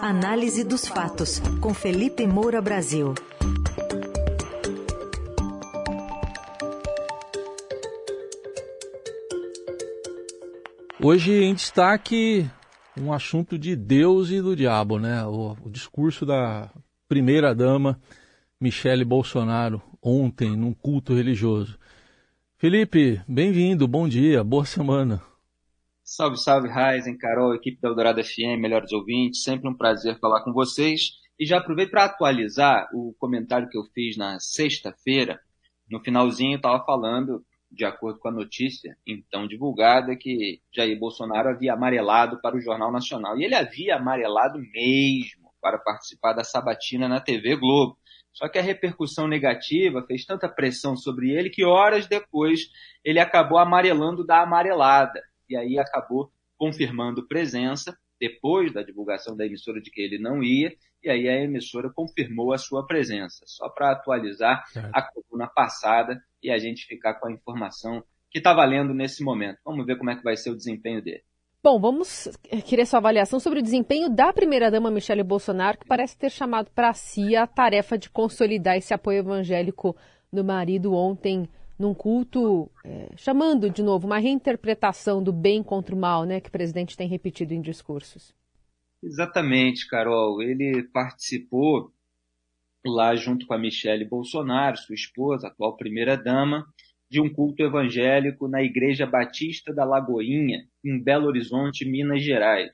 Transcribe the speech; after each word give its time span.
Análise 0.00 0.62
dos 0.62 0.86
fatos, 0.86 1.40
com 1.60 1.74
Felipe 1.74 2.24
Moura 2.24 2.62
Brasil. 2.62 3.14
Hoje 11.02 11.42
em 11.42 11.52
destaque 11.52 12.48
um 12.96 13.12
assunto 13.12 13.58
de 13.58 13.74
Deus 13.74 14.30
e 14.30 14.40
do 14.40 14.54
diabo, 14.54 15.00
né? 15.00 15.24
O, 15.24 15.56
o 15.64 15.70
discurso 15.70 16.24
da 16.24 16.70
primeira 17.08 17.52
dama 17.52 18.00
Michele 18.60 19.04
Bolsonaro 19.04 19.82
ontem 20.00 20.56
num 20.56 20.72
culto 20.72 21.12
religioso. 21.12 21.76
Felipe, 22.56 23.20
bem-vindo, 23.26 23.88
bom 23.88 24.08
dia, 24.08 24.44
boa 24.44 24.64
semana. 24.64 25.27
Salve, 26.10 26.38
salve, 26.38 26.68
Raizen, 26.70 27.18
Carol, 27.18 27.54
equipe 27.54 27.82
da 27.82 27.90
Eldorado 27.90 28.24
FM, 28.24 28.58
melhores 28.58 28.90
ouvintes, 28.92 29.42
sempre 29.42 29.68
um 29.68 29.76
prazer 29.76 30.18
falar 30.18 30.42
com 30.42 30.54
vocês. 30.54 31.18
E 31.38 31.44
já 31.44 31.58
aproveito 31.58 31.90
para 31.90 32.06
atualizar 32.06 32.88
o 32.94 33.14
comentário 33.18 33.68
que 33.68 33.76
eu 33.76 33.84
fiz 33.92 34.16
na 34.16 34.40
sexta-feira. 34.40 35.38
No 35.86 36.02
finalzinho, 36.02 36.56
estava 36.56 36.82
falando, 36.82 37.44
de 37.70 37.84
acordo 37.84 38.18
com 38.20 38.28
a 38.28 38.32
notícia 38.32 38.96
então 39.06 39.46
divulgada, 39.46 40.16
que 40.16 40.62
Jair 40.74 40.98
Bolsonaro 40.98 41.50
havia 41.50 41.74
amarelado 41.74 42.40
para 42.40 42.56
o 42.56 42.60
Jornal 42.60 42.90
Nacional. 42.90 43.38
E 43.38 43.44
ele 43.44 43.54
havia 43.54 43.96
amarelado 43.96 44.58
mesmo 44.58 45.52
para 45.60 45.76
participar 45.76 46.32
da 46.32 46.42
sabatina 46.42 47.06
na 47.06 47.20
TV 47.20 47.54
Globo. 47.54 47.98
Só 48.32 48.48
que 48.48 48.58
a 48.58 48.62
repercussão 48.62 49.28
negativa 49.28 50.02
fez 50.06 50.24
tanta 50.24 50.48
pressão 50.48 50.96
sobre 50.96 51.32
ele 51.32 51.50
que 51.50 51.66
horas 51.66 52.06
depois 52.06 52.60
ele 53.04 53.20
acabou 53.20 53.58
amarelando 53.58 54.24
da 54.24 54.42
amarelada 54.42 55.20
e 55.48 55.56
aí 55.56 55.78
acabou 55.78 56.30
confirmando 56.56 57.26
presença 57.26 57.96
depois 58.20 58.72
da 58.72 58.82
divulgação 58.82 59.36
da 59.36 59.46
emissora 59.46 59.80
de 59.80 59.90
que 59.90 60.00
ele 60.00 60.18
não 60.18 60.42
ia, 60.42 60.74
e 61.02 61.08
aí 61.08 61.28
a 61.28 61.40
emissora 61.40 61.90
confirmou 61.94 62.52
a 62.52 62.58
sua 62.58 62.84
presença, 62.86 63.44
só 63.46 63.68
para 63.68 63.92
atualizar 63.92 64.64
a 64.92 65.02
coluna 65.02 65.46
passada 65.46 66.20
e 66.42 66.50
a 66.50 66.58
gente 66.58 66.86
ficar 66.86 67.14
com 67.14 67.28
a 67.28 67.32
informação 67.32 68.02
que 68.30 68.38
está 68.38 68.52
valendo 68.52 68.92
nesse 68.92 69.22
momento. 69.22 69.58
Vamos 69.64 69.86
ver 69.86 69.96
como 69.96 70.10
é 70.10 70.16
que 70.16 70.24
vai 70.24 70.36
ser 70.36 70.50
o 70.50 70.56
desempenho 70.56 71.00
dele. 71.02 71.22
Bom, 71.62 71.80
vamos 71.80 72.28
querer 72.66 72.86
sua 72.86 72.98
avaliação 72.98 73.40
sobre 73.40 73.58
o 73.58 73.62
desempenho 73.62 74.08
da 74.08 74.32
primeira-dama 74.32 74.90
Michele 74.90 75.24
Bolsonaro, 75.24 75.78
que 75.78 75.86
parece 75.86 76.16
ter 76.16 76.30
chamado 76.30 76.70
para 76.70 76.92
si 76.94 77.34
a 77.34 77.46
tarefa 77.46 77.98
de 77.98 78.08
consolidar 78.10 78.76
esse 78.76 78.94
apoio 78.94 79.18
evangélico 79.18 79.96
do 80.32 80.44
marido 80.44 80.94
ontem 80.94 81.48
num 81.78 81.94
culto, 81.94 82.70
é, 82.84 83.08
chamando 83.16 83.70
de 83.70 83.82
novo 83.82 84.06
uma 84.06 84.18
reinterpretação 84.18 85.22
do 85.22 85.32
bem 85.32 85.62
contra 85.62 85.94
o 85.94 85.98
mal, 85.98 86.24
né, 86.24 86.40
que 86.40 86.48
o 86.48 86.52
presidente 86.52 86.96
tem 86.96 87.08
repetido 87.08 87.54
em 87.54 87.60
discursos. 87.60 88.34
Exatamente, 89.02 89.86
Carol. 89.86 90.42
Ele 90.42 90.82
participou 90.92 91.92
lá 92.84 93.14
junto 93.14 93.46
com 93.46 93.54
a 93.54 93.58
Michele 93.58 94.04
Bolsonaro, 94.04 94.76
sua 94.76 94.94
esposa, 94.94 95.48
atual 95.48 95.76
primeira-dama, 95.76 96.66
de 97.10 97.20
um 97.20 97.32
culto 97.32 97.62
evangélico 97.62 98.48
na 98.48 98.62
Igreja 98.62 99.06
Batista 99.06 99.72
da 99.72 99.84
Lagoinha, 99.84 100.66
em 100.84 101.02
Belo 101.02 101.26
Horizonte, 101.26 101.88
Minas 101.88 102.22
Gerais. 102.22 102.70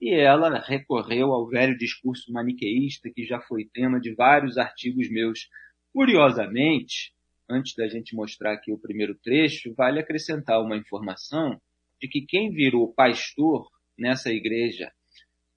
E 0.00 0.12
ela 0.12 0.60
recorreu 0.60 1.32
ao 1.32 1.48
velho 1.48 1.76
discurso 1.76 2.30
maniqueísta 2.30 3.10
que 3.12 3.24
já 3.24 3.40
foi 3.40 3.64
tema 3.72 3.98
de 3.98 4.14
vários 4.14 4.58
artigos 4.58 5.10
meus. 5.10 5.48
Curiosamente, 5.92 7.15
antes 7.48 7.74
da 7.74 7.88
gente 7.88 8.14
mostrar 8.14 8.52
aqui 8.52 8.72
o 8.72 8.78
primeiro 8.78 9.14
trecho, 9.14 9.74
vale 9.74 10.00
acrescentar 10.00 10.60
uma 10.60 10.76
informação 10.76 11.60
de 12.00 12.08
que 12.08 12.22
quem 12.22 12.50
virou 12.50 12.92
pastor 12.92 13.68
nessa 13.98 14.30
igreja 14.30 14.92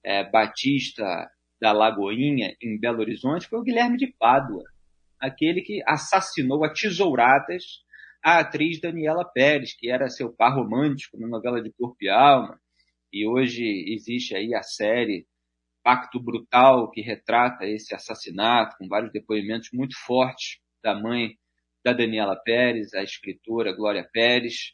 é, 0.04 0.28
batista 0.28 1.30
da 1.60 1.72
Lagoinha, 1.72 2.56
em 2.62 2.78
Belo 2.78 3.00
Horizonte, 3.00 3.46
foi 3.46 3.58
o 3.58 3.62
Guilherme 3.62 3.98
de 3.98 4.06
Pádua, 4.18 4.64
aquele 5.18 5.60
que 5.60 5.82
assassinou 5.86 6.64
a 6.64 6.72
tesouradas 6.72 7.84
a 8.22 8.40
atriz 8.40 8.80
Daniela 8.80 9.24
Pérez, 9.24 9.74
que 9.74 9.90
era 9.90 10.08
seu 10.08 10.32
par 10.32 10.54
romântico 10.54 11.18
na 11.18 11.26
novela 11.26 11.62
de 11.62 11.72
Corpo 11.72 11.96
e 12.02 12.08
Alma, 12.08 12.60
e 13.12 13.26
hoje 13.26 13.64
existe 13.88 14.34
aí 14.36 14.54
a 14.54 14.62
série 14.62 15.26
Pacto 15.82 16.20
Brutal, 16.20 16.90
que 16.90 17.00
retrata 17.00 17.64
esse 17.64 17.94
assassinato, 17.94 18.76
com 18.78 18.86
vários 18.86 19.10
depoimentos 19.10 19.70
muito 19.72 19.96
fortes 20.04 20.60
da 20.82 20.94
mãe 20.94 21.36
da 21.84 21.92
Daniela 21.92 22.36
Pérez, 22.36 22.92
a 22.94 23.02
escritora 23.02 23.74
Glória 23.74 24.08
Pérez. 24.12 24.72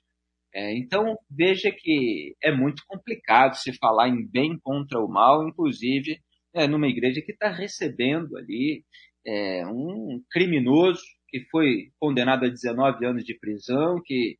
É, 0.55 0.77
então, 0.77 1.17
veja 1.31 1.71
que 1.71 2.35
é 2.43 2.51
muito 2.51 2.83
complicado 2.87 3.55
se 3.55 3.77
falar 3.77 4.09
em 4.09 4.27
bem 4.27 4.59
contra 4.63 4.99
o 4.99 5.09
mal, 5.09 5.47
inclusive 5.47 6.19
é, 6.55 6.67
numa 6.67 6.89
igreja 6.89 7.21
que 7.21 7.33
está 7.33 7.51
recebendo 7.51 8.37
ali 8.37 8.83
é, 9.27 9.67
um 9.67 10.23
criminoso 10.31 11.03
que 11.29 11.41
foi 11.51 11.91
condenado 11.99 12.47
a 12.47 12.49
19 12.49 13.05
anos 13.05 13.25
de 13.25 13.39
prisão, 13.39 14.01
que 14.05 14.39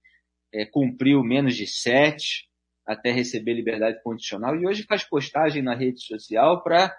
é, 0.55 0.65
cumpriu 0.65 1.23
menos 1.23 1.55
de 1.55 1.67
sete 1.67 2.49
até 2.87 3.11
receber 3.11 3.53
liberdade 3.55 4.01
condicional, 4.03 4.55
e 4.55 4.67
hoje 4.67 4.85
faz 4.85 5.03
postagem 5.03 5.61
na 5.61 5.75
rede 5.75 6.01
social 6.01 6.63
para 6.63 6.95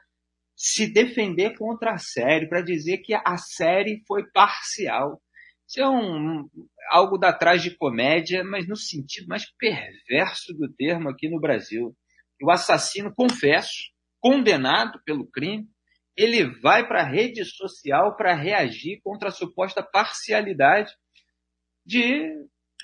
se 0.55 0.91
defender 0.91 1.55
contra 1.57 1.93
a 1.93 1.97
série, 1.97 2.49
para 2.49 2.61
dizer 2.61 2.97
que 2.97 3.13
a 3.13 3.37
série 3.37 4.03
foi 4.05 4.29
parcial. 4.31 5.21
Isso 5.67 5.81
é 5.81 5.89
um, 5.89 6.49
algo 6.89 7.17
da 7.17 7.37
comédia, 7.77 8.43
mas 8.43 8.67
no 8.67 8.75
sentido 8.75 9.27
mais 9.27 9.45
perverso 9.57 10.53
do 10.53 10.71
termo 10.73 11.09
aqui 11.09 11.29
no 11.29 11.41
Brasil. 11.41 11.93
O 12.41 12.49
assassino, 12.49 13.13
confesso, 13.13 13.91
condenado 14.21 15.01
pelo 15.03 15.27
crime, 15.27 15.67
ele 16.15 16.45
vai 16.61 16.87
para 16.87 17.01
a 17.01 17.09
rede 17.09 17.43
social 17.43 18.15
para 18.15 18.33
reagir 18.33 19.01
contra 19.03 19.29
a 19.29 19.31
suposta 19.31 19.83
parcialidade 19.83 20.91
de 21.85 22.33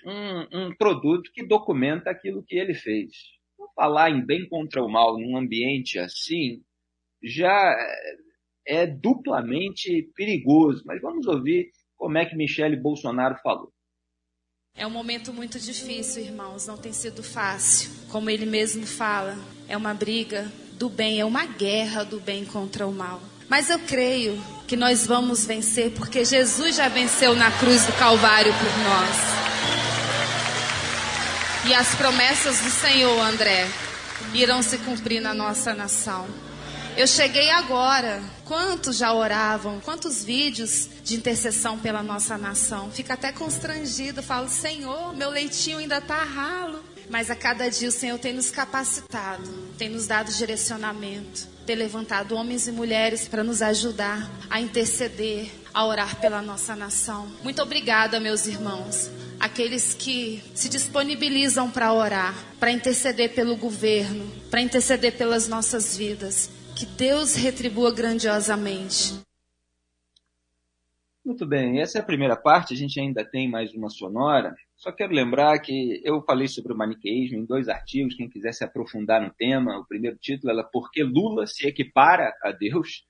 um, 0.05 0.47
um, 0.51 0.75
produto 0.75 1.31
que 1.33 1.45
documenta 1.45 2.11
aquilo 2.11 2.43
que 2.43 2.55
ele 2.57 2.73
fez. 2.73 3.11
Falar 3.75 4.11
em 4.11 4.23
bem 4.23 4.47
contra 4.47 4.83
o 4.83 4.89
mal 4.89 5.17
num 5.17 5.37
ambiente 5.37 5.97
assim 5.97 6.61
já 7.23 7.75
é 8.67 8.85
duplamente 8.85 10.11
perigoso. 10.15 10.83
Mas 10.85 11.01
vamos 11.01 11.25
ouvir 11.25 11.71
como 12.03 12.17
é 12.17 12.25
que 12.25 12.35
Michele 12.35 12.75
Bolsonaro 12.75 13.37
falou. 13.41 13.71
É 14.75 14.85
um 14.85 14.89
momento 14.89 15.31
muito 15.31 15.57
difícil, 15.57 16.21
irmãos, 16.21 16.67
não 16.67 16.75
tem 16.75 16.91
sido 16.91 17.23
fácil. 17.23 17.89
Como 18.09 18.29
ele 18.29 18.45
mesmo 18.45 18.85
fala, 18.85 19.37
é 19.69 19.77
uma 19.77 19.93
briga 19.93 20.51
do 20.73 20.89
bem, 20.89 21.21
é 21.21 21.23
uma 21.23 21.45
guerra 21.45 22.03
do 22.03 22.19
bem 22.19 22.43
contra 22.43 22.85
o 22.85 22.91
mal. 22.91 23.21
Mas 23.47 23.69
eu 23.69 23.79
creio 23.79 24.37
que 24.67 24.75
nós 24.75 25.07
vamos 25.07 25.45
vencer 25.45 25.93
porque 25.93 26.25
Jesus 26.25 26.75
já 26.75 26.89
venceu 26.89 27.35
na 27.35 27.49
cruz 27.57 27.85
do 27.85 27.93
Calvário 27.93 28.51
por 28.51 28.77
nós. 28.83 29.15
E 31.69 31.73
as 31.73 31.95
promessas 31.95 32.59
do 32.59 32.69
Senhor, 32.69 33.17
André, 33.21 33.65
irão 34.33 34.61
se 34.61 34.77
cumprir 34.79 35.21
na 35.21 35.33
nossa 35.33 35.73
nação. 35.73 36.27
Eu 36.95 37.07
cheguei 37.07 37.49
agora. 37.49 38.21
Quantos 38.45 38.97
já 38.97 39.11
oravam? 39.11 39.79
Quantos 39.79 40.23
vídeos 40.23 40.87
de 41.03 41.15
intercessão 41.15 41.79
pela 41.79 42.03
nossa 42.03 42.37
nação? 42.37 42.91
Fica 42.91 43.15
até 43.15 43.31
constrangido. 43.31 44.21
Falo, 44.21 44.47
Senhor, 44.47 45.15
meu 45.15 45.31
leitinho 45.31 45.79
ainda 45.79 45.97
está 45.97 46.23
ralo. 46.23 46.83
Mas 47.09 47.31
a 47.31 47.35
cada 47.35 47.67
dia 47.67 47.89
o 47.89 47.91
Senhor 47.91 48.17
tem 48.19 48.33
nos 48.33 48.49
capacitado, 48.51 49.49
tem 49.77 49.89
nos 49.89 50.07
dado 50.07 50.31
direcionamento, 50.31 51.47
tem 51.65 51.75
levantado 51.75 52.33
homens 52.33 52.67
e 52.67 52.71
mulheres 52.71 53.27
para 53.27 53.43
nos 53.43 53.61
ajudar 53.61 54.29
a 54.49 54.61
interceder, 54.61 55.51
a 55.73 55.85
orar 55.85 56.15
pela 56.21 56.41
nossa 56.41 56.75
nação. 56.75 57.27
Muito 57.43 57.61
obrigada, 57.61 58.19
meus 58.19 58.45
irmãos 58.45 59.09
aqueles 59.43 59.93
que 59.93 60.41
se 60.55 60.69
disponibilizam 60.69 61.69
para 61.69 61.91
orar, 61.91 62.33
para 62.61 62.71
interceder 62.71 63.33
pelo 63.33 63.57
governo, 63.57 64.25
para 64.49 64.61
interceder 64.61 65.17
pelas 65.17 65.49
nossas 65.49 65.97
vidas. 65.97 66.49
Que 66.75 66.85
Deus 66.87 67.35
retribua 67.35 67.93
grandiosamente. 67.93 69.21
Muito 71.23 71.45
bem, 71.45 71.79
essa 71.79 71.99
é 71.99 72.01
a 72.01 72.05
primeira 72.05 72.35
parte, 72.35 72.73
a 72.73 72.77
gente 72.77 72.99
ainda 72.99 73.23
tem 73.23 73.49
mais 73.49 73.73
uma 73.73 73.89
sonora. 73.89 74.55
Só 74.75 74.91
quero 74.91 75.13
lembrar 75.13 75.57
que 75.59 76.01
eu 76.03 76.21
falei 76.23 76.47
sobre 76.47 76.73
o 76.73 76.75
maniqueísmo 76.75 77.37
em 77.37 77.45
dois 77.45 77.69
artigos, 77.69 78.15
quem 78.15 78.27
quiser 78.27 78.53
se 78.53 78.63
aprofundar 78.63 79.21
no 79.21 79.31
tema. 79.31 79.77
O 79.77 79.85
primeiro 79.85 80.17
título 80.17 80.59
é 80.59 80.63
Por 80.63 80.91
que 80.91 81.03
Lula 81.03 81.47
se 81.47 81.65
equipara 81.67 82.33
a 82.43 82.51
Deus? 82.51 83.07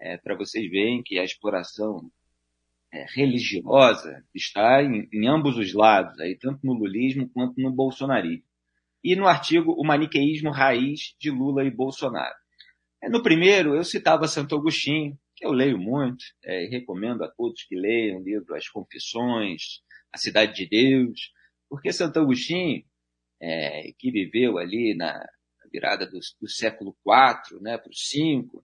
É, 0.00 0.16
Para 0.16 0.36
vocês 0.36 0.68
verem 0.68 1.02
que 1.02 1.18
a 1.18 1.24
exploração 1.24 2.10
é, 2.92 3.06
religiosa 3.14 4.24
está 4.34 4.82
em, 4.82 5.08
em, 5.12 5.28
ambos 5.28 5.56
os 5.58 5.72
lados, 5.72 6.18
aí, 6.18 6.36
tanto 6.36 6.66
no 6.66 6.72
lulismo 6.72 7.28
quanto 7.28 7.60
no 7.60 7.70
bolsonarismo. 7.70 8.44
E 9.04 9.14
no 9.14 9.26
artigo 9.26 9.72
O 9.78 9.84
Maniqueísmo 9.84 10.50
Raiz 10.50 11.14
de 11.20 11.30
Lula 11.30 11.62
e 11.64 11.70
Bolsonaro. 11.70 12.34
É, 13.06 13.08
no 13.08 13.22
primeiro, 13.22 13.76
eu 13.76 13.84
citava 13.84 14.26
Santo 14.26 14.56
Agostinho, 14.56 15.16
que 15.36 15.46
eu 15.46 15.52
leio 15.52 15.78
muito, 15.78 16.24
é, 16.44 16.64
e 16.64 16.68
recomendo 16.68 17.22
a 17.22 17.28
todos 17.28 17.62
que 17.62 17.76
leiam 17.76 18.18
o 18.18 18.22
livro 18.24 18.52
As 18.56 18.68
Confissões, 18.68 19.80
A 20.12 20.18
Cidade 20.18 20.54
de 20.56 20.66
Deus, 20.68 21.32
porque 21.68 21.92
Santo 21.92 22.18
Agostinho, 22.18 22.82
é, 23.40 23.92
que 23.96 24.10
viveu 24.10 24.58
ali 24.58 24.96
na 24.96 25.24
virada 25.70 26.04
do, 26.04 26.18
do 26.40 26.48
século 26.48 26.96
IV 27.06 27.60
né, 27.60 27.78
para 27.78 27.90
o 27.90 27.92
V, 27.92 28.60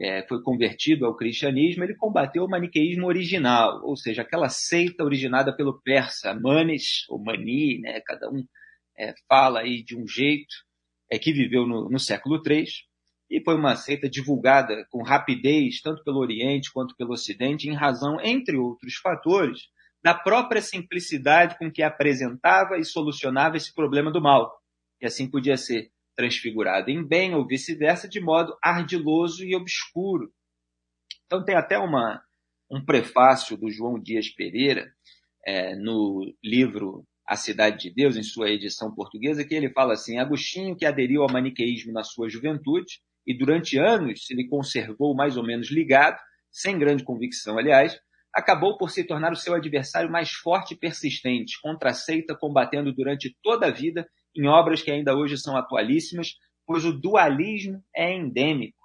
é, 0.00 0.26
foi 0.26 0.42
convertido 0.42 1.04
ao 1.04 1.14
cristianismo, 1.14 1.84
ele 1.84 1.94
combateu 1.94 2.44
o 2.44 2.48
maniqueísmo 2.48 3.06
original, 3.06 3.82
ou 3.84 3.94
seja, 3.94 4.22
aquela 4.22 4.48
seita 4.48 5.04
originada 5.04 5.54
pelo 5.54 5.82
persa, 5.82 6.34
Manes, 6.34 7.04
ou 7.10 7.22
Mani, 7.22 7.78
né, 7.80 8.00
cada 8.00 8.30
um 8.30 8.42
é, 8.96 9.12
fala 9.28 9.60
aí 9.60 9.82
de 9.82 9.94
um 9.94 10.08
jeito, 10.08 10.54
é, 11.10 11.18
que 11.18 11.30
viveu 11.30 11.66
no, 11.66 11.90
no 11.90 11.98
século 11.98 12.42
III, 12.42 12.64
e 13.32 13.42
foi 13.42 13.54
uma 13.56 13.74
seita 13.74 14.10
divulgada 14.10 14.86
com 14.90 15.02
rapidez, 15.02 15.80
tanto 15.80 16.04
pelo 16.04 16.18
Oriente 16.18 16.70
quanto 16.70 16.94
pelo 16.94 17.14
Ocidente, 17.14 17.66
em 17.66 17.74
razão, 17.74 18.20
entre 18.20 18.58
outros 18.58 18.96
fatores, 18.96 19.70
da 20.04 20.12
própria 20.12 20.60
simplicidade 20.60 21.56
com 21.56 21.72
que 21.72 21.82
apresentava 21.82 22.76
e 22.76 22.84
solucionava 22.84 23.56
esse 23.56 23.74
problema 23.74 24.12
do 24.12 24.20
mal. 24.20 24.52
E 25.00 25.06
assim 25.06 25.30
podia 25.30 25.56
ser 25.56 25.90
transfigurado 26.14 26.90
em 26.90 27.02
bem 27.02 27.34
ou 27.34 27.46
vice-versa, 27.46 28.06
de 28.06 28.20
modo 28.20 28.54
ardiloso 28.62 29.42
e 29.42 29.56
obscuro. 29.56 30.30
Então 31.24 31.42
tem 31.42 31.54
até 31.54 31.78
uma, 31.78 32.22
um 32.70 32.84
prefácio 32.84 33.56
do 33.56 33.70
João 33.70 33.98
Dias 33.98 34.28
Pereira 34.28 34.92
é, 35.46 35.74
no 35.74 36.34
livro 36.44 37.02
A 37.26 37.34
Cidade 37.34 37.88
de 37.88 37.94
Deus, 37.94 38.14
em 38.14 38.22
sua 38.22 38.50
edição 38.50 38.94
portuguesa, 38.94 39.42
que 39.42 39.54
ele 39.54 39.70
fala 39.70 39.94
assim: 39.94 40.18
Agostinho, 40.18 40.76
que 40.76 40.84
aderiu 40.84 41.22
ao 41.22 41.32
maniqueísmo 41.32 41.94
na 41.94 42.04
sua 42.04 42.28
juventude 42.28 43.00
e 43.26 43.36
durante 43.36 43.78
anos 43.78 44.26
se 44.26 44.34
lhe 44.34 44.48
conservou 44.48 45.14
mais 45.14 45.36
ou 45.36 45.44
menos 45.44 45.70
ligado, 45.70 46.18
sem 46.50 46.78
grande 46.78 47.04
convicção, 47.04 47.58
aliás, 47.58 47.98
acabou 48.32 48.76
por 48.78 48.90
se 48.90 49.04
tornar 49.04 49.32
o 49.32 49.36
seu 49.36 49.54
adversário 49.54 50.10
mais 50.10 50.30
forte 50.30 50.74
e 50.74 50.76
persistente, 50.76 51.60
contra 51.60 51.90
a 51.90 51.94
seita, 51.94 52.36
combatendo 52.36 52.92
durante 52.92 53.36
toda 53.42 53.66
a 53.66 53.70
vida 53.70 54.08
em 54.34 54.46
obras 54.46 54.82
que 54.82 54.90
ainda 54.90 55.14
hoje 55.14 55.36
são 55.36 55.56
atualíssimas, 55.56 56.34
pois 56.66 56.84
o 56.84 56.92
dualismo 56.92 57.82
é 57.94 58.14
endêmico. 58.14 58.78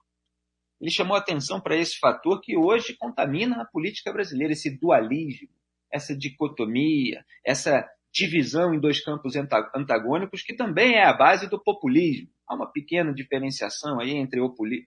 Ele 0.79 0.91
chamou 0.91 1.15
atenção 1.15 1.59
para 1.59 1.75
esse 1.75 1.97
fator 1.97 2.39
que 2.41 2.57
hoje 2.57 2.95
contamina 2.97 3.61
a 3.61 3.65
política 3.65 4.11
brasileira, 4.11 4.53
esse 4.53 4.77
dualismo, 4.77 5.49
essa 5.91 6.15
dicotomia, 6.15 7.25
essa 7.45 7.87
divisão 8.13 8.73
em 8.73 8.79
dois 8.79 9.03
campos 9.03 9.35
antagônicos, 9.75 10.43
que 10.43 10.55
também 10.55 10.95
é 10.95 11.05
a 11.05 11.13
base 11.13 11.49
do 11.49 11.61
populismo. 11.61 12.29
Há 12.47 12.55
uma 12.55 12.71
pequena 12.71 13.13
diferenciação 13.13 13.99
aí 13.99 14.11
entre, 14.11 14.39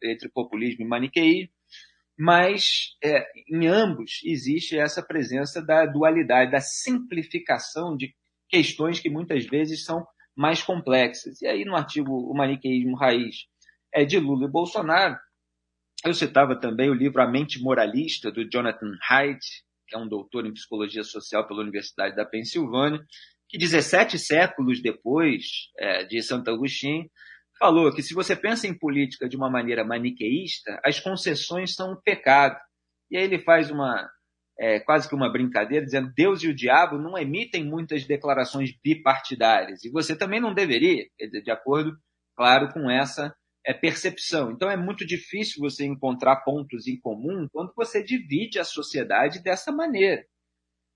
entre 0.04 0.28
populismo 0.28 0.84
e 0.84 0.88
maniqueísmo, 0.88 1.52
mas 2.18 2.96
é, 3.02 3.26
em 3.48 3.66
ambos 3.66 4.20
existe 4.24 4.78
essa 4.78 5.02
presença 5.02 5.64
da 5.64 5.86
dualidade, 5.86 6.50
da 6.50 6.60
simplificação 6.60 7.96
de 7.96 8.14
questões 8.48 9.00
que 9.00 9.08
muitas 9.08 9.46
vezes 9.46 9.84
são 9.84 10.06
mais 10.36 10.62
complexas. 10.62 11.40
E 11.40 11.46
aí, 11.46 11.64
no 11.64 11.76
artigo 11.76 12.12
O 12.12 12.34
Maniqueísmo 12.34 12.96
Raiz 12.96 13.46
é, 13.94 14.04
de 14.04 14.18
Lula 14.18 14.46
e 14.46 14.50
Bolsonaro, 14.50 15.16
eu 16.04 16.14
citava 16.14 16.58
também 16.58 16.88
o 16.88 16.94
livro 16.94 17.20
A 17.20 17.30
Mente 17.30 17.60
Moralista, 17.62 18.30
do 18.30 18.48
Jonathan 18.48 18.96
Haidt, 19.08 19.44
que 19.86 19.94
é 19.94 19.98
um 19.98 20.08
doutor 20.08 20.46
em 20.46 20.52
psicologia 20.52 21.02
social 21.02 21.46
pela 21.46 21.60
Universidade 21.60 22.16
da 22.16 22.24
Pensilvânia, 22.24 23.04
que 23.48 23.58
17 23.58 24.18
séculos 24.18 24.80
depois 24.80 25.70
é, 25.78 26.04
de 26.04 26.22
Santo 26.22 26.50
Agostinho, 26.50 27.10
falou 27.60 27.92
que 27.92 28.02
se 28.02 28.14
você 28.14 28.34
pensa 28.34 28.66
em 28.66 28.76
política 28.76 29.28
de 29.28 29.36
uma 29.36 29.50
maneira 29.50 29.84
maniqueísta, 29.84 30.80
as 30.82 30.98
concessões 30.98 31.74
são 31.74 31.92
um 31.92 32.00
pecado. 32.02 32.58
E 33.10 33.18
aí 33.18 33.24
ele 33.24 33.38
faz 33.38 33.70
uma 33.70 34.10
é, 34.58 34.80
quase 34.80 35.08
que 35.08 35.14
uma 35.14 35.30
brincadeira, 35.30 35.84
dizendo 35.84 36.12
Deus 36.16 36.42
e 36.42 36.48
o 36.48 36.54
diabo 36.54 36.98
não 36.98 37.18
emitem 37.18 37.62
muitas 37.64 38.06
declarações 38.06 38.72
bipartidárias. 38.82 39.84
E 39.84 39.90
você 39.90 40.16
também 40.16 40.40
não 40.40 40.54
deveria, 40.54 41.04
de 41.18 41.50
acordo, 41.50 41.96
claro, 42.34 42.72
com 42.72 42.90
essa 42.90 43.34
é, 43.64 43.74
percepção. 43.74 44.50
Então 44.52 44.70
é 44.70 44.76
muito 44.76 45.06
difícil 45.06 45.60
você 45.60 45.84
encontrar 45.84 46.42
pontos 46.42 46.86
em 46.86 46.98
comum 46.98 47.46
quando 47.52 47.72
você 47.76 48.02
divide 48.02 48.58
a 48.58 48.64
sociedade 48.64 49.42
dessa 49.42 49.70
maneira. 49.70 50.24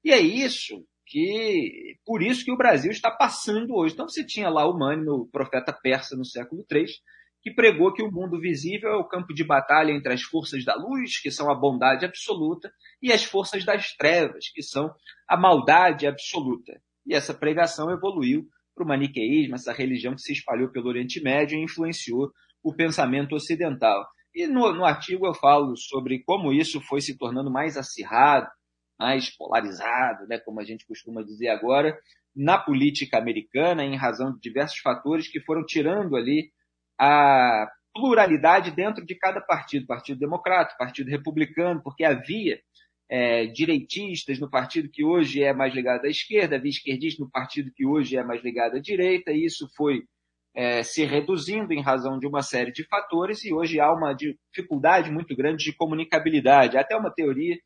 E 0.03 0.11
é 0.11 0.19
isso 0.19 0.83
que 1.07 1.97
por 2.05 2.23
isso 2.23 2.45
que 2.45 2.53
o 2.53 2.57
Brasil 2.57 2.91
está 2.91 3.11
passando 3.11 3.75
hoje. 3.75 3.95
Então 3.95 4.09
você 4.09 4.25
tinha 4.25 4.49
lá 4.49 4.69
o 4.69 4.79
Mani, 4.79 5.09
o 5.09 5.27
profeta 5.27 5.73
persa 5.73 6.17
no 6.17 6.25
século 6.25 6.65
III, 6.71 6.87
que 7.43 7.53
pregou 7.53 7.93
que 7.93 8.03
o 8.03 8.11
mundo 8.11 8.41
visível 8.41 8.91
é 8.91 8.97
o 8.97 9.07
campo 9.07 9.35
de 9.35 9.45
batalha 9.45 9.93
entre 9.93 10.13
as 10.13 10.23
forças 10.23 10.65
da 10.65 10.75
luz, 10.75 11.21
que 11.21 11.31
são 11.31 11.51
a 11.51 11.55
bondade 11.55 12.07
absoluta, 12.07 12.73
e 13.03 13.13
as 13.13 13.23
forças 13.23 13.65
das 13.65 13.95
trevas, 13.95 14.49
que 14.53 14.63
são 14.63 14.91
a 15.29 15.37
maldade 15.37 16.07
absoluta. 16.07 16.81
E 17.07 17.15
essa 17.15 17.35
pregação 17.35 17.91
evoluiu 17.91 18.49
para 18.75 18.85
o 18.85 18.89
maniqueísmo, 18.89 19.55
essa 19.55 19.73
religião 19.73 20.15
que 20.15 20.23
se 20.23 20.33
espalhou 20.33 20.71
pelo 20.71 20.89
Oriente 20.89 21.23
Médio 21.23 21.59
e 21.59 21.63
influenciou 21.63 22.31
o 22.63 22.75
pensamento 22.75 23.35
ocidental. 23.35 24.07
E 24.35 24.47
no, 24.47 24.73
no 24.73 24.85
artigo 24.85 25.27
eu 25.27 25.35
falo 25.35 25.77
sobre 25.77 26.25
como 26.25 26.51
isso 26.51 26.81
foi 26.81 27.01
se 27.01 27.17
tornando 27.17 27.53
mais 27.53 27.77
acirrado, 27.77 28.49
mais 29.05 29.29
polarizado, 29.29 30.27
né, 30.27 30.39
como 30.39 30.61
a 30.61 30.65
gente 30.65 30.87
costuma 30.87 31.23
dizer 31.23 31.49
agora, 31.49 31.95
na 32.35 32.57
política 32.57 33.19
americana, 33.19 33.85
em 33.85 33.97
razão 33.97 34.33
de 34.33 34.41
diversos 34.41 34.79
fatores 34.79 35.29
que 35.29 35.41
foram 35.41 35.63
tirando 35.63 36.17
ali 36.17 36.51
a 36.99 37.69
pluralidade 37.93 38.71
dentro 38.71 39.05
de 39.05 39.15
cada 39.15 39.43
partido, 39.43 39.87
Partido 39.87 40.19
Democrata, 40.19 40.75
Partido 40.79 41.11
Republicano, 41.11 41.83
porque 41.83 42.03
havia 42.03 42.59
é, 43.11 43.45
direitistas 43.47 44.41
no 44.41 44.49
partido 44.51 44.89
que 44.89 45.05
hoje 45.05 45.43
é 45.43 45.53
mais 45.53 45.75
ligado 45.75 46.07
à 46.07 46.09
esquerda, 46.09 46.57
havia 46.57 46.71
esquerdistas 46.71 47.21
no 47.21 47.31
partido 47.31 47.71
que 47.77 47.85
hoje 47.85 48.17
é 48.17 48.25
mais 48.25 48.43
ligado 48.43 48.77
à 48.77 48.81
direita, 48.81 49.33
e 49.33 49.45
isso 49.45 49.69
foi 49.77 50.05
é, 50.57 50.83
se 50.83 51.05
reduzindo 51.05 51.75
em 51.75 51.83
razão 51.83 52.19
de 52.19 52.27
uma 52.27 52.41
série 52.41 52.73
de 52.73 52.85
fatores, 52.85 53.45
e 53.45 53.53
hoje 53.53 53.79
há 53.79 53.93
uma 53.93 54.15
dificuldade 54.15 55.11
muito 55.11 55.37
grande 55.37 55.63
de 55.63 55.77
comunicabilidade. 55.77 56.79
Até 56.79 56.97
uma 56.97 57.13
teoria 57.13 57.59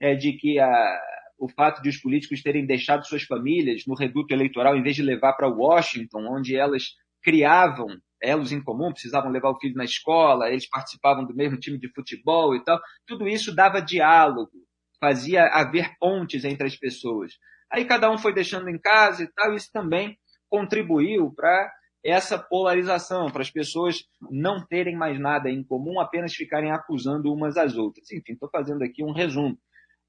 é, 0.00 0.14
de 0.14 0.32
que 0.32 0.58
a, 0.58 1.00
o 1.38 1.48
fato 1.48 1.82
de 1.82 1.88
os 1.88 1.98
políticos 1.98 2.42
terem 2.42 2.66
deixado 2.66 3.06
suas 3.06 3.22
famílias 3.22 3.82
no 3.86 3.94
reduto 3.94 4.32
eleitoral, 4.32 4.76
em 4.76 4.82
vez 4.82 4.96
de 4.96 5.02
levar 5.02 5.34
para 5.34 5.48
Washington, 5.48 6.26
onde 6.28 6.56
elas 6.56 6.94
criavam 7.22 7.86
elos 8.22 8.52
em 8.52 8.62
comum, 8.62 8.92
precisavam 8.92 9.30
levar 9.30 9.50
o 9.50 9.58
filho 9.58 9.74
na 9.74 9.84
escola, 9.84 10.50
eles 10.50 10.68
participavam 10.68 11.24
do 11.24 11.34
mesmo 11.34 11.58
time 11.58 11.78
de 11.78 11.90
futebol 11.92 12.54
e 12.54 12.62
tal, 12.62 12.78
tudo 13.06 13.26
isso 13.26 13.54
dava 13.54 13.80
diálogo, 13.80 14.52
fazia 15.00 15.46
haver 15.46 15.96
pontes 15.98 16.44
entre 16.44 16.66
as 16.66 16.76
pessoas. 16.76 17.32
Aí 17.72 17.84
cada 17.84 18.10
um 18.10 18.18
foi 18.18 18.34
deixando 18.34 18.68
em 18.68 18.78
casa 18.78 19.22
e 19.22 19.28
tal, 19.32 19.54
isso 19.54 19.70
também 19.72 20.18
contribuiu 20.50 21.32
para 21.34 21.72
essa 22.04 22.38
polarização, 22.38 23.30
para 23.30 23.42
as 23.42 23.50
pessoas 23.50 24.04
não 24.30 24.66
terem 24.66 24.96
mais 24.96 25.18
nada 25.18 25.50
em 25.50 25.62
comum, 25.62 26.00
apenas 26.00 26.34
ficarem 26.34 26.72
acusando 26.72 27.32
umas 27.32 27.56
às 27.56 27.76
outras. 27.76 28.10
Enfim, 28.10 28.32
estou 28.32 28.48
fazendo 28.50 28.82
aqui 28.82 29.04
um 29.04 29.12
resumo. 29.12 29.58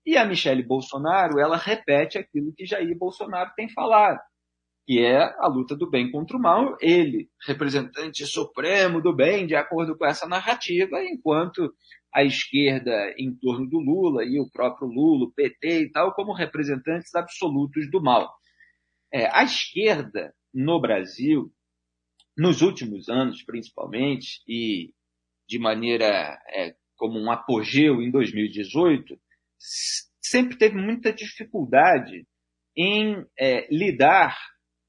E 0.05 0.17
a 0.17 0.25
Michelle 0.25 0.63
Bolsonaro, 0.63 1.39
ela 1.39 1.57
repete 1.57 2.17
aquilo 2.17 2.53
que 2.53 2.65
Jair 2.65 2.97
Bolsonaro 2.97 3.51
tem 3.55 3.69
falado, 3.69 4.19
que 4.85 4.99
é 4.99 5.21
a 5.39 5.47
luta 5.47 5.75
do 5.75 5.89
bem 5.89 6.11
contra 6.11 6.35
o 6.35 6.41
mal. 6.41 6.75
Ele, 6.81 7.29
representante 7.45 8.25
supremo 8.25 9.01
do 9.01 9.15
bem, 9.15 9.45
de 9.45 9.55
acordo 9.55 9.95
com 9.95 10.05
essa 10.05 10.27
narrativa, 10.27 11.03
enquanto 11.03 11.71
a 12.13 12.23
esquerda 12.23 13.13
em 13.17 13.33
torno 13.33 13.69
do 13.69 13.79
Lula 13.79 14.25
e 14.25 14.39
o 14.39 14.49
próprio 14.51 14.87
Lula, 14.87 15.25
o 15.25 15.31
PT 15.31 15.83
e 15.83 15.91
tal, 15.91 16.13
como 16.13 16.33
representantes 16.33 17.13
absolutos 17.15 17.89
do 17.89 18.01
mal. 18.01 18.29
É, 19.13 19.27
a 19.27 19.43
esquerda 19.43 20.33
no 20.53 20.79
Brasil, 20.81 21.51
nos 22.37 22.61
últimos 22.61 23.07
anos 23.07 23.43
principalmente, 23.43 24.41
e 24.47 24.93
de 25.47 25.59
maneira 25.59 26.39
é, 26.49 26.75
como 26.95 27.19
um 27.19 27.31
apogeu 27.31 28.01
em 28.01 28.11
2018, 28.11 29.17
sempre 30.21 30.57
teve 30.57 30.75
muita 30.75 31.13
dificuldade 31.13 32.25
em 32.75 33.25
é, 33.37 33.67
lidar 33.73 34.37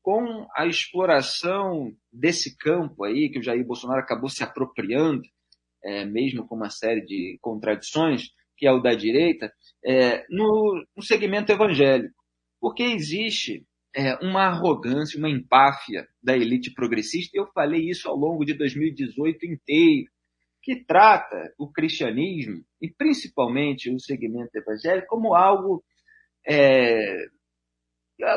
com 0.03 0.47
a 0.57 0.67
exploração 0.67 1.93
desse 2.13 2.57
campo 2.57 3.05
aí, 3.05 3.31
que 3.31 3.39
o 3.39 3.43
Jair 3.43 3.65
Bolsonaro 3.65 4.01
acabou 4.01 4.29
se 4.29 4.43
apropriando, 4.43 5.23
é, 5.85 6.05
mesmo 6.05 6.47
com 6.47 6.57
uma 6.57 6.71
série 6.71 7.01
de 7.03 7.39
contradições, 7.41 8.31
que 8.57 8.67
é 8.67 8.73
o 8.73 8.81
da 8.81 8.95
direita, 8.95 9.53
é, 9.85 10.25
no, 10.29 10.85
no, 10.97 11.03
segmento 11.03 11.51
evangélico. 11.53 12.15
Porque 12.61 12.83
existe 12.83 13.65
é, 13.95 14.15
uma 14.25 14.47
arrogância, 14.47 15.19
uma 15.19 15.31
empáfia 15.31 16.07
da 16.23 16.37
elite 16.37 16.73
progressista, 16.73 17.37
eu 17.37 17.47
falei 17.53 17.89
isso 17.89 18.09
ao 18.09 18.17
longo 18.17 18.45
de 18.45 18.55
2018 18.55 19.47
inteiro 19.47 20.12
que 20.63 20.85
trata 20.85 21.53
o 21.59 21.71
cristianismo, 21.71 22.65
e 22.81 22.91
principalmente 22.91 23.93
o 23.93 23.99
segmento 23.99 24.57
evangélico, 24.57 25.09
como 25.09 25.35
algo. 25.35 25.85
É, 26.47 27.27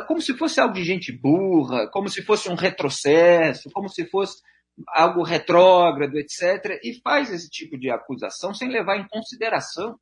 como 0.08 0.20
se 0.22 0.34
fosse 0.36 0.60
algo 0.60 0.74
de 0.74 0.84
gente 0.84 1.12
burra, 1.12 1.88
como 1.92 2.10
se 2.10 2.24
fosse 2.24 2.50
um 2.50 2.56
retrocesso, 2.56 3.70
como 3.72 3.88
se 3.88 4.06
fosse 4.06 4.42
algo 4.90 5.24
retrógrado, 5.24 6.18
etc. 6.18 6.80
E 6.84 7.00
faz 7.02 7.32
esse 7.32 7.50
tipo 7.50 7.78
de 7.78 7.90
acusação 7.90 8.54
sem 8.54 8.70
levar 8.70 8.98
em 8.98 9.08
consideração 9.08 9.98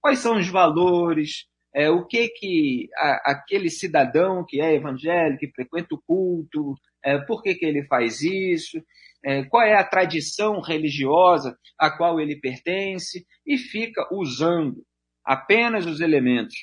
quais 0.00 0.20
são 0.20 0.38
os 0.38 0.48
valores, 0.48 1.46
é, 1.74 1.90
o 1.90 2.06
que 2.06 2.28
que 2.28 2.88
a, 2.96 3.32
aquele 3.32 3.68
cidadão 3.68 4.44
que 4.46 4.60
é 4.60 4.74
evangélico, 4.74 5.40
que 5.40 5.52
frequenta 5.52 5.94
o 5.94 6.02
culto, 6.06 6.74
é, 7.04 7.18
por 7.18 7.42
que, 7.42 7.54
que 7.54 7.66
ele 7.66 7.84
faz 7.86 8.22
isso, 8.22 8.82
é, 9.28 9.44
qual 9.44 9.62
é 9.62 9.74
a 9.74 9.84
tradição 9.84 10.58
religiosa 10.62 11.54
a 11.78 11.94
qual 11.94 12.18
ele 12.18 12.40
pertence, 12.40 13.26
e 13.46 13.58
fica 13.58 14.08
usando 14.10 14.82
apenas 15.22 15.84
os 15.84 16.00
elementos 16.00 16.54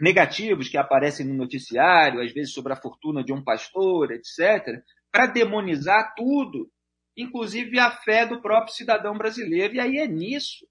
negativos 0.00 0.68
que 0.68 0.78
aparecem 0.78 1.26
no 1.26 1.34
noticiário, 1.34 2.22
às 2.22 2.32
vezes 2.32 2.52
sobre 2.52 2.72
a 2.72 2.80
fortuna 2.80 3.24
de 3.24 3.32
um 3.32 3.42
pastor, 3.42 4.12
etc., 4.12 4.80
para 5.10 5.26
demonizar 5.26 6.14
tudo, 6.16 6.70
inclusive 7.16 7.76
a 7.80 7.90
fé 7.90 8.24
do 8.26 8.40
próprio 8.40 8.72
cidadão 8.72 9.18
brasileiro. 9.18 9.74
E 9.74 9.80
aí 9.80 9.96
é 9.96 10.06
nisso 10.06 10.64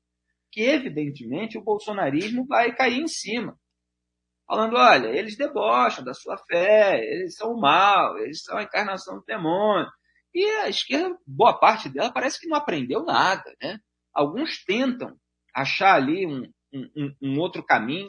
que, 0.50 0.62
evidentemente, 0.62 1.58
o 1.58 1.63
bolsonarismo 1.63 2.48
vai 2.48 2.74
cair 2.74 3.01
em 3.01 3.08
cima. 3.08 3.60
Falando, 4.48 4.77
olha, 4.77 5.10
eles 5.10 5.36
debocham 5.36 6.06
da 6.06 6.13
sua 6.13 6.38
fé, 6.38 7.03
eles 7.03 7.36
são 7.36 7.51
o 7.51 7.60
mal, 7.60 8.18
eles 8.18 8.41
são 8.44 8.58
a 8.58 8.63
encarnação 8.63 9.18
do 9.18 9.25
demônio. 9.25 9.91
E 10.34 10.46
a 10.62 10.70
esquerda, 10.70 11.18
boa 11.28 11.58
parte 11.58 11.90
dela, 11.90 12.12
parece 12.12 12.40
que 12.40 12.48
não 12.48 12.58
aprendeu 12.58 13.04
nada. 13.04 13.44
Né? 13.62 13.80
Alguns 14.14 14.64
tentam 14.64 15.16
achar 15.54 15.96
ali 15.96 16.26
um, 16.26 16.44
um, 16.74 17.16
um 17.22 17.40
outro 17.40 17.64
caminho, 17.64 18.08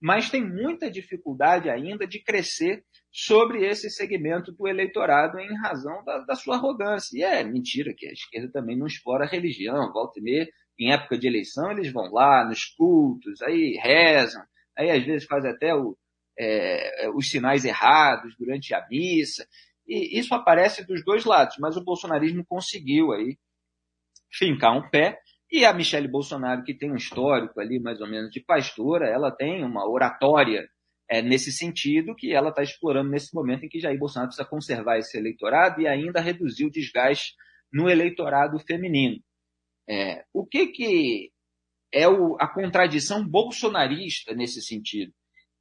mas 0.00 0.28
tem 0.28 0.46
muita 0.46 0.90
dificuldade 0.90 1.70
ainda 1.70 2.06
de 2.06 2.22
crescer 2.22 2.84
sobre 3.10 3.66
esse 3.66 3.88
segmento 3.88 4.52
do 4.52 4.68
eleitorado 4.68 5.38
em 5.38 5.56
razão 5.56 6.04
da, 6.04 6.18
da, 6.18 6.34
sua 6.34 6.56
arrogância. 6.56 7.16
E 7.16 7.22
é 7.22 7.42
mentira 7.42 7.94
que 7.96 8.06
a 8.06 8.12
esquerda 8.12 8.50
também 8.52 8.76
não 8.76 8.86
explora 8.86 9.24
a 9.24 9.28
religião, 9.28 9.92
volta 9.92 10.20
e 10.20 10.22
meia, 10.22 10.48
em 10.78 10.92
época 10.92 11.16
de 11.16 11.26
eleição, 11.26 11.70
eles 11.70 11.92
vão 11.92 12.10
lá 12.12 12.44
nos 12.44 12.64
cultos, 12.64 13.40
aí 13.42 13.78
rezam, 13.80 14.42
aí 14.76 14.90
às 14.90 15.04
vezes 15.04 15.26
faz 15.26 15.44
até 15.44 15.74
o, 15.74 15.96
é, 16.38 17.08
os 17.14 17.30
sinais 17.30 17.64
errados 17.64 18.34
durante 18.36 18.74
a 18.74 18.84
missa. 18.90 19.46
E 19.86 20.18
isso 20.18 20.34
aparece 20.34 20.86
dos 20.86 21.04
dois 21.04 21.24
lados, 21.24 21.56
mas 21.58 21.76
o 21.76 21.84
bolsonarismo 21.84 22.44
conseguiu 22.46 23.12
aí 23.12 23.38
fincar 24.30 24.76
um 24.76 24.88
pé 24.88 25.18
e 25.50 25.64
a 25.64 25.72
Michelle 25.72 26.08
Bolsonaro, 26.08 26.64
que 26.64 26.74
tem 26.74 26.90
um 26.90 26.96
histórico 26.96 27.60
ali, 27.60 27.78
mais 27.78 28.00
ou 28.00 28.08
menos, 28.08 28.30
de 28.30 28.40
pastora, 28.40 29.08
ela 29.08 29.30
tem 29.30 29.62
uma 29.64 29.88
oratória 29.88 30.68
é, 31.08 31.22
nesse 31.22 31.52
sentido 31.52 32.14
que 32.16 32.32
ela 32.32 32.48
está 32.48 32.62
explorando 32.62 33.10
nesse 33.10 33.34
momento 33.34 33.64
em 33.64 33.68
que 33.68 33.78
Jair 33.78 33.98
Bolsonaro 33.98 34.30
precisa 34.30 34.48
conservar 34.48 34.98
esse 34.98 35.16
eleitorado 35.16 35.80
e 35.80 35.86
ainda 35.86 36.20
reduzir 36.20 36.64
o 36.64 36.70
desgaste 36.70 37.34
no 37.72 37.88
eleitorado 37.88 38.58
feminino. 38.58 39.22
É, 39.88 40.24
o 40.32 40.46
que, 40.46 40.68
que 40.68 41.30
é 41.92 42.08
o, 42.08 42.36
a 42.40 42.48
contradição 42.48 43.24
bolsonarista 43.24 44.34
nesse 44.34 44.60
sentido? 44.60 45.12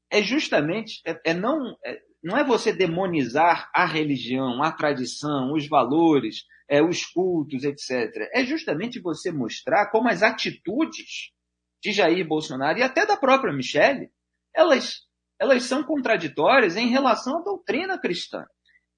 É 0.10 0.24
justamente, 0.24 1.01
é, 1.06 1.20
é 1.25 1.34
não, 1.34 1.77
é, 1.86 2.01
não 2.24 2.38
é 2.38 2.44
você 2.44 2.72
demonizar 2.72 3.70
a 3.75 3.86
religião, 3.86 4.63
a 4.63 4.72
tradição, 4.72 5.53
os 5.53 5.68
valores, 5.68 6.46
é, 6.70 6.82
os 6.82 7.06
cultos, 7.06 7.63
etc. 7.63 8.30
É 8.34 8.46
justamente 8.46 9.01
você 9.01 9.32
mostrar 9.32 9.92
como 9.92 10.08
as 10.08 10.24
atitudes 10.24 11.32
de 11.84 11.92
Jair 11.92 12.25
Bolsonaro 12.25 12.80
e 12.80 12.84
até 12.84 13.06
da 13.06 13.18
própria 13.18 13.53
Michelle, 13.53 14.10
elas, 14.56 15.01
elas 15.38 15.63
são 15.63 15.84
contraditórias 15.84 16.77
em 16.77 16.88
relação 16.88 17.39
à 17.39 17.44
doutrina 17.44 18.00
cristã, 18.00 18.46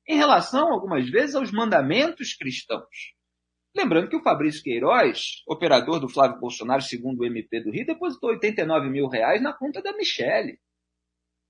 em 0.07 0.15
relação, 0.15 0.71
algumas 0.71 1.09
vezes, 1.09 1.35
aos 1.35 1.51
mandamentos 1.51 2.35
cristãos. 2.35 3.15
Lembrando 3.75 4.07
que 4.07 4.15
o 4.15 4.23
Fabrício 4.23 4.61
Queiroz, 4.61 5.43
operador 5.47 5.99
do 5.99 6.07
Flávio 6.07 6.39
Bolsonaro, 6.39 6.81
segundo 6.81 7.21
o 7.21 7.25
MP 7.25 7.59
do 7.59 7.71
Rio, 7.71 7.87
depositou 7.87 8.29
89 8.29 8.87
mil 8.87 9.07
reais 9.07 9.41
na 9.41 9.51
conta 9.51 9.81
da 9.81 9.97
Michelle 9.97 10.59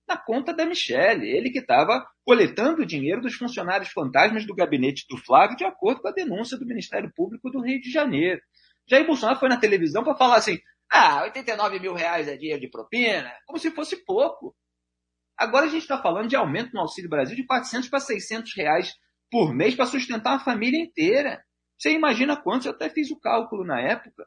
na 0.07 0.17
conta 0.17 0.53
da 0.53 0.65
Michelle, 0.65 1.27
ele 1.27 1.49
que 1.49 1.59
estava 1.59 2.05
coletando 2.23 2.81
o 2.81 2.85
dinheiro 2.85 3.21
dos 3.21 3.35
funcionários 3.35 3.89
fantasmas 3.89 4.45
do 4.45 4.55
gabinete 4.55 5.05
do 5.09 5.17
Flávio, 5.17 5.57
de 5.57 5.63
acordo 5.63 6.01
com 6.01 6.07
a 6.07 6.13
denúncia 6.13 6.57
do 6.57 6.65
Ministério 6.65 7.11
Público 7.15 7.49
do 7.49 7.61
Rio 7.61 7.81
de 7.81 7.91
Janeiro. 7.91 8.41
Jair 8.87 9.05
Bolsonaro 9.05 9.39
foi 9.39 9.49
na 9.49 9.59
televisão 9.59 10.03
para 10.03 10.15
falar 10.15 10.37
assim: 10.37 10.59
ah, 10.91 11.23
89 11.23 11.79
mil 11.79 11.93
reais 11.93 12.27
é 12.27 12.37
dinheiro 12.37 12.61
de 12.61 12.69
propina, 12.69 13.31
como 13.45 13.59
se 13.59 13.71
fosse 13.71 14.03
pouco. 14.05 14.55
Agora 15.37 15.65
a 15.65 15.69
gente 15.69 15.81
está 15.81 16.01
falando 16.01 16.29
de 16.29 16.35
aumento 16.35 16.71
no 16.73 16.81
Auxílio 16.81 17.09
Brasil 17.09 17.35
de 17.35 17.45
400 17.45 17.89
para 17.89 17.99
600 17.99 18.55
reais 18.55 18.93
por 19.29 19.53
mês 19.53 19.75
para 19.75 19.85
sustentar 19.85 20.35
a 20.35 20.39
família 20.39 20.79
inteira. 20.79 21.43
Você 21.77 21.91
imagina 21.91 22.41
quantos? 22.41 22.67
Eu 22.67 22.71
até 22.71 22.89
fiz 22.89 23.11
o 23.11 23.19
cálculo 23.19 23.65
na 23.65 23.81
época. 23.81 24.25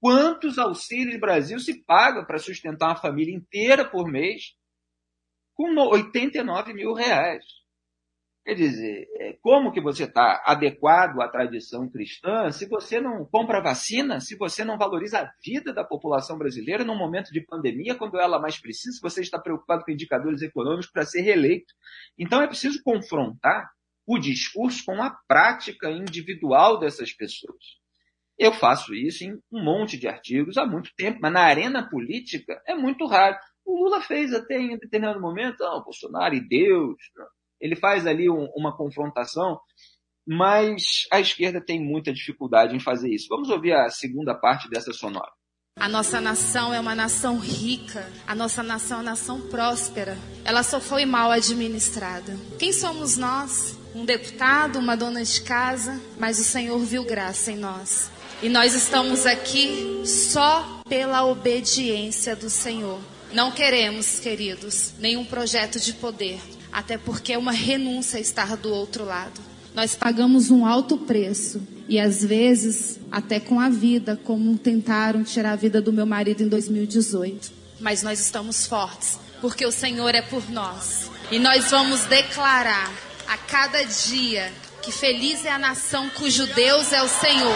Quantos 0.00 0.58
auxílios 0.58 1.20
Brasil 1.20 1.60
se 1.60 1.84
paga 1.84 2.24
para 2.24 2.38
sustentar 2.38 2.88
uma 2.88 2.96
família 2.96 3.34
inteira 3.34 3.84
por 3.84 4.10
mês? 4.10 4.54
Com 5.60 5.76
89 5.76 6.72
mil 6.72 6.94
reais. 6.94 7.44
Quer 8.42 8.54
dizer, 8.54 9.06
é, 9.16 9.36
como 9.42 9.70
que 9.70 9.80
você 9.82 10.04
está 10.04 10.42
adequado 10.46 11.20
à 11.20 11.28
tradição 11.28 11.86
cristã 11.86 12.50
se 12.50 12.66
você 12.66 12.98
não 12.98 13.26
compra 13.26 13.60
vacina, 13.60 14.20
se 14.20 14.38
você 14.38 14.64
não 14.64 14.78
valoriza 14.78 15.18
a 15.20 15.30
vida 15.44 15.70
da 15.74 15.84
população 15.84 16.38
brasileira 16.38 16.82
num 16.82 16.96
momento 16.96 17.30
de 17.30 17.42
pandemia, 17.42 17.94
quando 17.94 18.18
ela 18.18 18.40
mais 18.40 18.58
precisa, 18.58 18.96
se 18.96 19.02
você 19.02 19.20
está 19.20 19.38
preocupado 19.38 19.84
com 19.84 19.90
indicadores 19.90 20.40
econômicos 20.40 20.90
para 20.90 21.04
ser 21.04 21.20
reeleito. 21.20 21.74
Então 22.18 22.40
é 22.40 22.46
preciso 22.46 22.82
confrontar 22.82 23.68
o 24.06 24.18
discurso 24.18 24.82
com 24.86 25.02
a 25.02 25.10
prática 25.28 25.90
individual 25.90 26.80
dessas 26.80 27.12
pessoas. 27.12 27.62
Eu 28.38 28.54
faço 28.54 28.94
isso 28.94 29.24
em 29.24 29.38
um 29.52 29.62
monte 29.62 29.98
de 29.98 30.08
artigos 30.08 30.56
há 30.56 30.64
muito 30.64 30.90
tempo, 30.96 31.18
mas 31.20 31.30
na 31.34 31.42
arena 31.42 31.86
política 31.86 32.62
é 32.66 32.74
muito 32.74 33.06
raro. 33.06 33.36
O 33.64 33.84
Lula 33.84 34.00
fez 34.00 34.32
até 34.32 34.58
em 34.58 34.78
determinado 34.78 35.20
momento, 35.20 35.62
oh, 35.62 35.82
Bolsonaro 35.82 36.34
e 36.34 36.40
Deus. 36.40 36.96
Ele 37.60 37.76
faz 37.76 38.06
ali 38.06 38.28
um, 38.30 38.48
uma 38.54 38.76
confrontação, 38.76 39.60
mas 40.26 41.06
a 41.12 41.20
esquerda 41.20 41.60
tem 41.60 41.82
muita 41.82 42.12
dificuldade 42.12 42.74
em 42.74 42.80
fazer 42.80 43.10
isso. 43.10 43.28
Vamos 43.28 43.50
ouvir 43.50 43.72
a 43.72 43.88
segunda 43.90 44.34
parte 44.34 44.68
dessa 44.68 44.92
sonora. 44.92 45.30
A 45.76 45.88
nossa 45.88 46.20
nação 46.20 46.74
é 46.74 46.80
uma 46.80 46.94
nação 46.94 47.38
rica, 47.38 48.06
a 48.26 48.34
nossa 48.34 48.62
nação 48.62 48.98
é 48.98 49.00
uma 49.00 49.10
nação 49.10 49.40
próspera. 49.48 50.18
Ela 50.44 50.62
só 50.62 50.80
foi 50.80 51.06
mal 51.06 51.30
administrada. 51.30 52.36
Quem 52.58 52.72
somos 52.72 53.16
nós? 53.16 53.78
Um 53.94 54.04
deputado, 54.04 54.78
uma 54.78 54.96
dona 54.96 55.24
de 55.24 55.40
casa, 55.42 56.00
mas 56.18 56.38
o 56.38 56.44
Senhor 56.44 56.78
viu 56.80 57.04
graça 57.04 57.50
em 57.50 57.56
nós. 57.56 58.10
E 58.42 58.48
nós 58.48 58.74
estamos 58.74 59.26
aqui 59.26 60.02
só 60.04 60.82
pela 60.88 61.24
obediência 61.24 62.36
do 62.36 62.50
Senhor. 62.50 63.00
Não 63.32 63.52
queremos, 63.52 64.18
queridos, 64.18 64.92
nenhum 64.98 65.24
projeto 65.24 65.78
de 65.78 65.92
poder, 65.92 66.40
até 66.72 66.98
porque 66.98 67.32
é 67.32 67.38
uma 67.38 67.52
renúncia 67.52 68.18
estar 68.18 68.56
do 68.56 68.72
outro 68.74 69.04
lado. 69.04 69.40
Nós 69.72 69.94
pagamos 69.94 70.50
um 70.50 70.66
alto 70.66 70.98
preço 70.98 71.62
e 71.88 72.00
às 72.00 72.24
vezes 72.24 72.98
até 73.10 73.38
com 73.38 73.60
a 73.60 73.68
vida, 73.68 74.18
como 74.24 74.58
tentaram 74.58 75.22
tirar 75.22 75.52
a 75.52 75.56
vida 75.56 75.80
do 75.80 75.92
meu 75.92 76.04
marido 76.04 76.42
em 76.42 76.48
2018. 76.48 77.52
Mas 77.78 78.02
nós 78.02 78.18
estamos 78.18 78.66
fortes, 78.66 79.18
porque 79.40 79.64
o 79.64 79.70
Senhor 79.70 80.12
é 80.12 80.22
por 80.22 80.50
nós. 80.50 81.08
E 81.30 81.38
nós 81.38 81.70
vamos 81.70 82.00
declarar 82.06 82.92
a 83.28 83.38
cada 83.38 83.84
dia 83.84 84.50
que 84.82 84.90
feliz 84.90 85.44
é 85.44 85.52
a 85.52 85.58
nação 85.58 86.10
cujo 86.10 86.52
Deus 86.52 86.92
é 86.92 87.00
o 87.00 87.08
Senhor. 87.08 87.54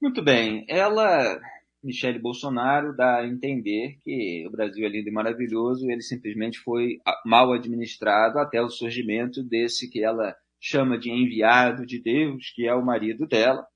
Muito 0.00 0.22
bem, 0.22 0.64
ela 0.68 1.40
Michele 1.84 2.18
Bolsonaro 2.18 2.96
dá 2.96 3.18
a 3.18 3.26
entender 3.26 3.98
que 4.02 4.46
o 4.46 4.50
Brasil 4.50 4.86
é 4.86 4.88
lindo 4.88 5.08
e 5.08 5.12
maravilhoso, 5.12 5.90
ele 5.90 6.00
simplesmente 6.00 6.58
foi 6.58 6.98
mal 7.26 7.52
administrado 7.52 8.38
até 8.38 8.60
o 8.60 8.70
surgimento 8.70 9.42
desse 9.42 9.90
que 9.90 10.02
ela 10.02 10.34
chama 10.58 10.98
de 10.98 11.10
enviado 11.10 11.84
de 11.84 12.00
Deus, 12.00 12.50
que 12.54 12.66
é 12.66 12.74
o 12.74 12.84
marido 12.84 13.26
dela. 13.26 13.66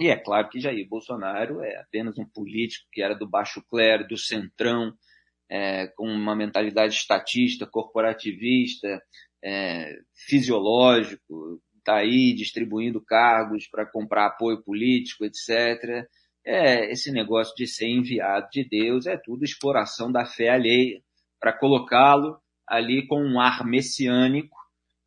E 0.00 0.08
é 0.08 0.16
claro 0.16 0.48
que 0.48 0.58
Jair 0.58 0.86
Bolsonaro 0.88 1.60
é 1.62 1.76
apenas 1.76 2.18
um 2.18 2.26
político 2.26 2.86
que 2.92 3.00
era 3.00 3.14
do 3.14 3.28
baixo 3.28 3.64
clero, 3.70 4.06
do 4.06 4.18
centrão, 4.18 4.92
é, 5.48 5.86
com 5.96 6.08
uma 6.08 6.34
mentalidade 6.34 6.96
estatista, 6.96 7.66
corporativista, 7.66 9.00
é, 9.42 9.96
fisiológico, 10.12 11.62
está 11.78 11.98
aí 11.98 12.34
distribuindo 12.34 13.00
cargos 13.00 13.68
para 13.68 13.86
comprar 13.86 14.26
apoio 14.26 14.60
político, 14.60 15.24
etc 15.24 16.04
é, 16.46 16.92
esse 16.92 17.10
negócio 17.10 17.52
de 17.56 17.66
ser 17.66 17.88
enviado 17.88 18.48
de 18.52 18.64
Deus 18.64 19.06
é 19.06 19.16
tudo 19.16 19.44
exploração 19.44 20.12
da 20.12 20.24
fé 20.24 20.50
alheia, 20.50 21.02
para 21.40 21.52
colocá-lo 21.52 22.38
ali 22.66 23.06
com 23.06 23.20
um 23.20 23.40
ar 23.40 23.64
messiânico, 23.66 24.56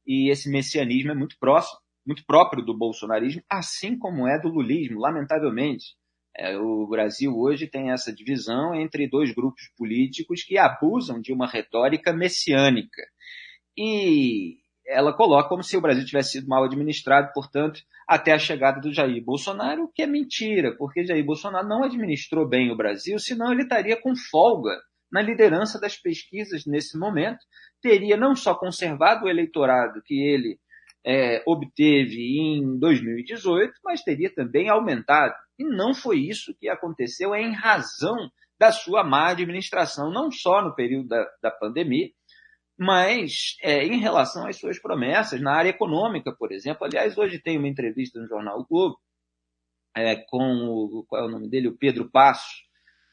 e 0.06 0.30
esse 0.30 0.50
messianismo 0.50 1.12
é 1.12 1.16
muito 1.16 1.38
próximo, 1.40 1.80
muito 2.06 2.26
próprio 2.26 2.64
do 2.64 2.78
bolsonarismo, 2.78 3.42
assim 3.50 3.98
como 3.98 4.28
é 4.28 4.40
do 4.40 4.50
lulismo, 4.50 5.00
lamentavelmente. 5.00 5.96
É, 6.36 6.58
o 6.58 6.88
Brasil 6.88 7.36
hoje 7.36 7.68
tem 7.68 7.92
essa 7.92 8.14
divisão 8.14 8.76
entre 8.76 9.10
dois 9.10 9.34
grupos 9.34 9.70
políticos 9.78 10.44
que 10.44 10.58
abusam 10.58 11.20
de 11.22 11.34
uma 11.34 11.48
retórica 11.48 12.14
messiânica. 12.14 13.02
E 13.78 14.58
ela 14.90 15.14
coloca 15.14 15.48
como 15.48 15.64
se 15.64 15.78
o 15.78 15.82
Brasil 15.82 16.04
tivesse 16.04 16.32
sido 16.32 16.48
mal 16.48 16.64
administrado, 16.64 17.32
portanto, 17.34 17.80
até 18.08 18.34
a 18.34 18.40
chegada 18.40 18.82
do 18.82 18.92
Jair 18.92 19.24
Bolsonaro, 19.24 19.84
o 19.84 19.88
que 19.88 20.02
é 20.02 20.08
mentira, 20.08 20.76
porque 20.76 21.06
Jair 21.06 21.24
Bolsonaro 21.24 21.68
não 21.68 21.84
administrou 21.84 22.48
bem 22.48 22.72
o 22.72 22.76
Brasil, 22.76 23.20
senão 23.20 23.52
ele 23.52 23.62
estaria 23.62 23.96
com 23.96 24.16
folga 24.16 24.76
na 25.12 25.22
liderança 25.22 25.80
das 25.80 25.96
pesquisas 25.96 26.66
nesse 26.66 26.98
momento, 26.98 27.40
teria 27.82 28.18
não 28.18 28.36
só 28.36 28.56
conservado 28.56 29.26
o 29.26 29.30
eleitorado 29.30 30.02
que 30.04 30.16
ele 30.16 30.60
é, 31.06 31.42
obteve 31.46 32.38
em 32.40 32.78
2018, 32.80 33.74
mas 33.84 34.02
teria 34.02 34.34
também 34.34 34.70
aumentado. 34.70 35.34
E 35.58 35.64
não 35.64 35.94
foi 35.94 36.20
isso 36.20 36.56
que 36.60 36.68
aconteceu 36.68 37.34
em 37.36 37.54
razão 37.54 38.30
da 38.60 38.72
sua 38.72 39.04
má 39.04 39.30
administração, 39.30 40.12
não 40.12 40.30
só 40.32 40.62
no 40.62 40.76
período 40.76 41.08
da, 41.08 41.26
da 41.42 41.52
pandemia, 41.52 42.10
mas 42.80 43.58
é, 43.62 43.84
em 43.86 44.00
relação 44.00 44.48
às 44.48 44.56
suas 44.56 44.80
promessas 44.80 45.42
na 45.42 45.54
área 45.54 45.70
econômica, 45.70 46.32
por 46.32 46.54
exemplo. 46.54 46.86
Aliás, 46.86 47.18
hoje 47.18 47.38
tem 47.38 47.58
uma 47.58 47.68
entrevista 47.68 48.18
no 48.18 48.28
Jornal 48.28 48.62
o 48.62 48.66
Globo 48.66 48.98
é, 49.98 50.16
com 50.16 50.40
o, 50.40 51.06
qual 51.06 51.24
é 51.24 51.26
o 51.26 51.30
nome 51.30 51.50
dele? 51.50 51.68
O 51.68 51.78
Pedro 51.78 52.10
Passos, 52.10 52.64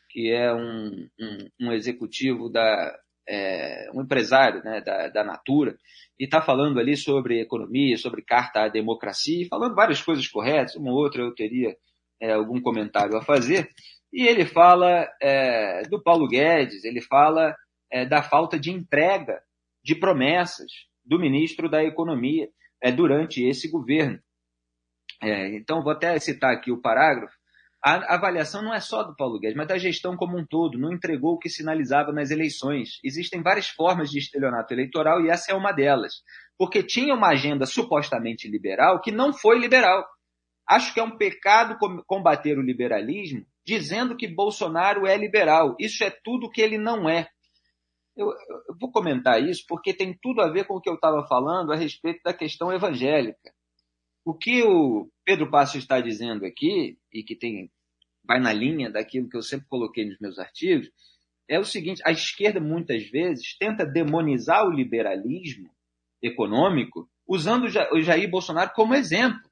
que 0.08 0.30
é 0.30 0.54
um, 0.54 1.08
um, 1.20 1.48
um 1.62 1.72
executivo 1.72 2.48
da, 2.48 2.96
é, 3.28 3.90
um 3.92 4.02
empresário 4.02 4.62
né, 4.62 4.80
da, 4.80 5.08
da 5.08 5.24
Natura, 5.24 5.76
e 6.16 6.24
está 6.24 6.40
falando 6.40 6.78
ali 6.78 6.96
sobre 6.96 7.40
economia, 7.40 7.96
sobre 7.96 8.22
carta 8.22 8.60
à 8.60 8.68
democracia, 8.68 9.48
falando 9.50 9.74
várias 9.74 10.00
coisas 10.00 10.28
corretas, 10.28 10.76
uma 10.76 10.92
ou 10.92 10.98
outra 10.98 11.22
eu 11.22 11.34
teria 11.34 11.76
é, 12.20 12.32
algum 12.34 12.60
comentário 12.60 13.16
a 13.16 13.22
fazer, 13.22 13.68
e 14.12 14.22
ele 14.28 14.46
fala 14.46 15.08
é, 15.20 15.82
do 15.88 16.00
Paulo 16.00 16.28
Guedes, 16.28 16.84
ele 16.84 17.00
fala 17.00 17.52
é, 17.90 18.06
da 18.06 18.22
falta 18.22 18.60
de 18.60 18.70
entrega 18.70 19.42
de 19.86 19.94
promessas 19.94 20.66
do 21.04 21.16
ministro 21.16 21.70
da 21.70 21.84
Economia 21.84 22.48
é, 22.82 22.90
durante 22.90 23.46
esse 23.46 23.70
governo. 23.70 24.18
É, 25.22 25.54
então, 25.54 25.80
vou 25.80 25.92
até 25.92 26.18
citar 26.18 26.52
aqui 26.52 26.72
o 26.72 26.80
parágrafo. 26.80 27.32
A 27.80 28.16
avaliação 28.16 28.62
não 28.62 28.74
é 28.74 28.80
só 28.80 29.04
do 29.04 29.14
Paulo 29.14 29.38
Guedes, 29.38 29.56
mas 29.56 29.68
da 29.68 29.78
gestão 29.78 30.16
como 30.16 30.36
um 30.36 30.44
todo. 30.44 30.76
Não 30.76 30.92
entregou 30.92 31.34
o 31.34 31.38
que 31.38 31.48
sinalizava 31.48 32.10
nas 32.12 32.32
eleições. 32.32 32.98
Existem 33.04 33.40
várias 33.40 33.68
formas 33.68 34.10
de 34.10 34.18
estelionato 34.18 34.74
eleitoral 34.74 35.24
e 35.24 35.30
essa 35.30 35.52
é 35.52 35.54
uma 35.54 35.70
delas. 35.70 36.14
Porque 36.58 36.82
tinha 36.82 37.14
uma 37.14 37.28
agenda 37.28 37.64
supostamente 37.64 38.50
liberal 38.50 39.00
que 39.00 39.12
não 39.12 39.32
foi 39.32 39.60
liberal. 39.60 40.04
Acho 40.68 40.92
que 40.92 40.98
é 40.98 41.04
um 41.04 41.16
pecado 41.16 41.78
combater 42.06 42.58
o 42.58 42.62
liberalismo 42.62 43.46
dizendo 43.64 44.16
que 44.16 44.26
Bolsonaro 44.26 45.06
é 45.06 45.16
liberal. 45.16 45.76
Isso 45.78 46.02
é 46.02 46.10
tudo 46.10 46.50
que 46.50 46.60
ele 46.60 46.76
não 46.76 47.08
é. 47.08 47.28
Eu, 48.16 48.28
eu, 48.28 48.76
vou 48.80 48.90
comentar 48.90 49.42
isso 49.42 49.64
porque 49.68 49.92
tem 49.92 50.16
tudo 50.20 50.40
a 50.40 50.50
ver 50.50 50.66
com 50.66 50.74
o 50.74 50.80
que 50.80 50.88
eu 50.88 50.94
estava 50.94 51.26
falando 51.26 51.72
a 51.72 51.76
respeito 51.76 52.22
da 52.24 52.32
questão 52.32 52.72
evangélica. 52.72 53.52
O 54.24 54.34
que 54.34 54.62
o 54.62 55.10
Pedro 55.24 55.50
Passos 55.50 55.76
está 55.76 56.00
dizendo 56.00 56.44
aqui, 56.46 56.98
e 57.12 57.22
que 57.22 57.36
tem 57.36 57.70
vai 58.26 58.40
na 58.40 58.52
linha 58.52 58.90
daquilo 58.90 59.28
que 59.28 59.36
eu 59.36 59.42
sempre 59.42 59.68
coloquei 59.68 60.04
nos 60.04 60.18
meus 60.18 60.38
artigos, 60.38 60.90
é 61.48 61.58
o 61.58 61.64
seguinte: 61.64 62.02
a 62.04 62.10
esquerda 62.10 62.60
muitas 62.60 63.08
vezes 63.08 63.56
tenta 63.56 63.86
demonizar 63.86 64.66
o 64.66 64.72
liberalismo 64.72 65.70
econômico 66.20 67.08
usando 67.26 67.66
o 67.92 68.00
Jair 68.00 68.30
Bolsonaro 68.30 68.72
como 68.74 68.94
exemplo. 68.94 69.48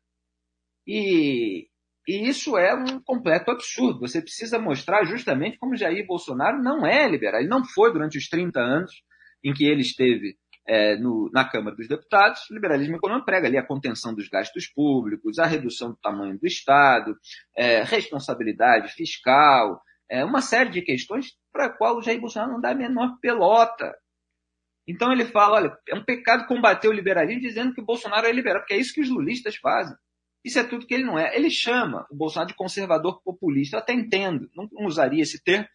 E, 0.87 1.69
e 2.07 2.29
isso 2.29 2.57
é 2.59 2.75
um 2.75 3.01
completo 3.01 3.51
absurdo. 3.51 4.01
Você 4.01 4.21
precisa 4.21 4.59
mostrar 4.59 5.05
justamente 5.05 5.59
como 5.59 5.77
Jair 5.77 6.07
Bolsonaro 6.07 6.63
não 6.63 6.87
é 6.87 7.09
liberal. 7.09 7.41
Ele 7.41 7.49
não 7.49 7.65
foi 7.65 7.93
durante 7.93 8.19
os 8.19 8.29
30 8.29 8.61
anos 8.61 8.93
em 9.43 9.53
que 9.53 9.65
ele 9.65 9.81
esteve 9.81 10.37
é, 10.67 10.97
no, 10.97 11.31
na 11.33 11.49
Câmara 11.49 11.77
dos 11.77 11.89
Deputados, 11.89 12.49
o 12.51 12.55
liberalismo 12.55 12.97
econômico 12.97 13.27
prega 13.27 13.47
ali 13.47 13.59
a 13.59 13.67
contenção 13.67 14.15
dos 14.15 14.29
gastos 14.29 14.67
públicos, 14.67 15.39
a 15.39 15.47
redução 15.47 15.91
do 15.91 15.97
tamanho 15.97 16.39
do 16.39 16.47
Estado, 16.47 17.17
é, 17.57 17.83
responsabilidade 17.83 18.93
fiscal, 18.93 19.81
é, 20.11 20.25
uma 20.25 20.41
série 20.41 20.71
de 20.71 20.83
questões 20.83 21.33
para 21.53 21.67
a 21.67 21.71
qual 21.71 21.97
o 21.97 22.03
Jair 22.03 22.21
Bolsonaro 22.21 22.53
não 22.53 22.61
dá 22.61 22.71
a 22.71 22.75
menor 22.75 23.19
pelota. 23.21 23.95
Então 24.87 25.13
ele 25.13 25.25
fala, 25.27 25.57
olha, 25.57 25.79
é 25.89 25.95
um 25.95 26.05
pecado 26.05 26.47
combater 26.47 26.89
o 26.89 26.93
liberalismo 26.93 27.41
dizendo 27.41 27.75
que 27.75 27.81
o 27.81 27.85
Bolsonaro 27.85 28.27
é 28.27 28.33
liberal, 28.33 28.61
porque 28.61 28.75
é 28.75 28.79
isso 28.79 28.95
que 28.95 29.01
os 29.01 29.11
lulistas 29.11 29.57
fazem. 29.57 29.97
Isso 30.45 30.59
é 30.59 30.65
tudo 30.65 30.87
que 30.87 30.95
ele 30.95 31.05
não 31.05 31.19
é. 31.19 31.35
Ele 31.35 31.51
chama 31.51 32.07
o 32.11 32.17
Bolsonaro 32.17 32.49
de 32.49 32.57
conservador 32.57 33.23
populista. 33.23 33.77
Eu 33.77 33.81
até 33.81 33.95
entendo, 33.95 34.49
não 34.55 34.69
usaria 34.87 35.23
esse 35.23 35.43
termo, 35.43 35.67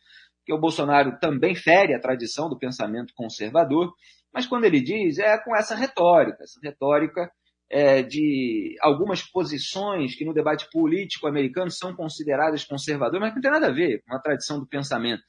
que 0.45 0.53
o 0.53 0.59
Bolsonaro 0.59 1.17
também 1.19 1.55
fere 1.55 1.93
a 1.93 1.99
tradição 1.99 2.49
do 2.49 2.57
pensamento 2.57 3.13
conservador, 3.15 3.93
mas 4.33 4.45
quando 4.45 4.65
ele 4.65 4.81
diz, 4.81 5.19
é 5.19 5.37
com 5.37 5.55
essa 5.55 5.75
retórica, 5.75 6.43
essa 6.43 6.59
retórica 6.63 7.31
é, 7.69 8.01
de 8.01 8.75
algumas 8.81 9.21
posições 9.21 10.15
que 10.15 10.25
no 10.25 10.33
debate 10.33 10.67
político 10.71 11.27
americano 11.27 11.69
são 11.69 11.95
consideradas 11.95 12.63
conservadoras, 12.63 13.21
mas 13.21 13.29
que 13.29 13.35
não 13.35 13.41
tem 13.41 13.51
nada 13.51 13.67
a 13.67 13.73
ver 13.73 14.01
com 14.07 14.15
a 14.15 14.19
tradição 14.19 14.59
do 14.59 14.67
pensamento. 14.67 15.21